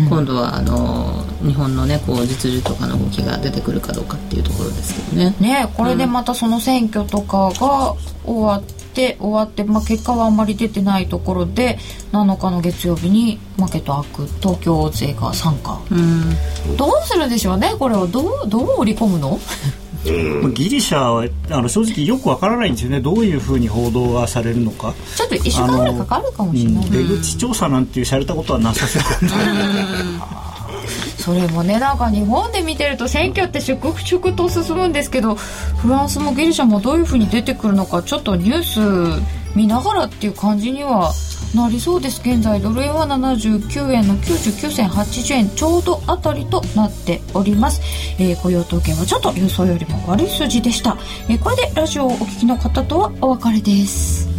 [0.09, 5.35] 今度はあの日本のねこう実需とかの動きが出てくるかどうかっていうところですけどね。
[5.39, 7.95] ね、これでまたその選挙とかが
[8.25, 8.82] 終わって。
[8.93, 11.77] て終わって、まあ、結果はあんまり出てないところで
[12.11, 15.79] 7日の月曜日にマーケット開く東京勢が参加。
[16.77, 19.39] どうするんでしょうねこれをどうどう織り込むの？
[20.05, 22.99] うん、ギリシャはあの正直よくわからないんですよね。
[22.99, 24.93] どういうふうに報道がされるのか。
[25.15, 29.01] ちょっと1週間ぐらいかかるかもしれない、出口調査なんていうしゃれたことはなさそう
[31.23, 41.13] それもねなんか日本で見てると選挙って粛々と進むんですけどフランスもギリシャもどういうふうに出てくるのかちょっとニュース見ながらっていう感じには
[41.55, 42.19] なりそうです。
[42.19, 47.79] 現在ドル円は79円の99銭80円ちょうどあたりとなっております、
[48.19, 50.97] えー、雇用統計はちょっと予想よりも悪い数字でした、
[51.29, 54.32] えー、これでラジオをお聞きの方とはお別れです。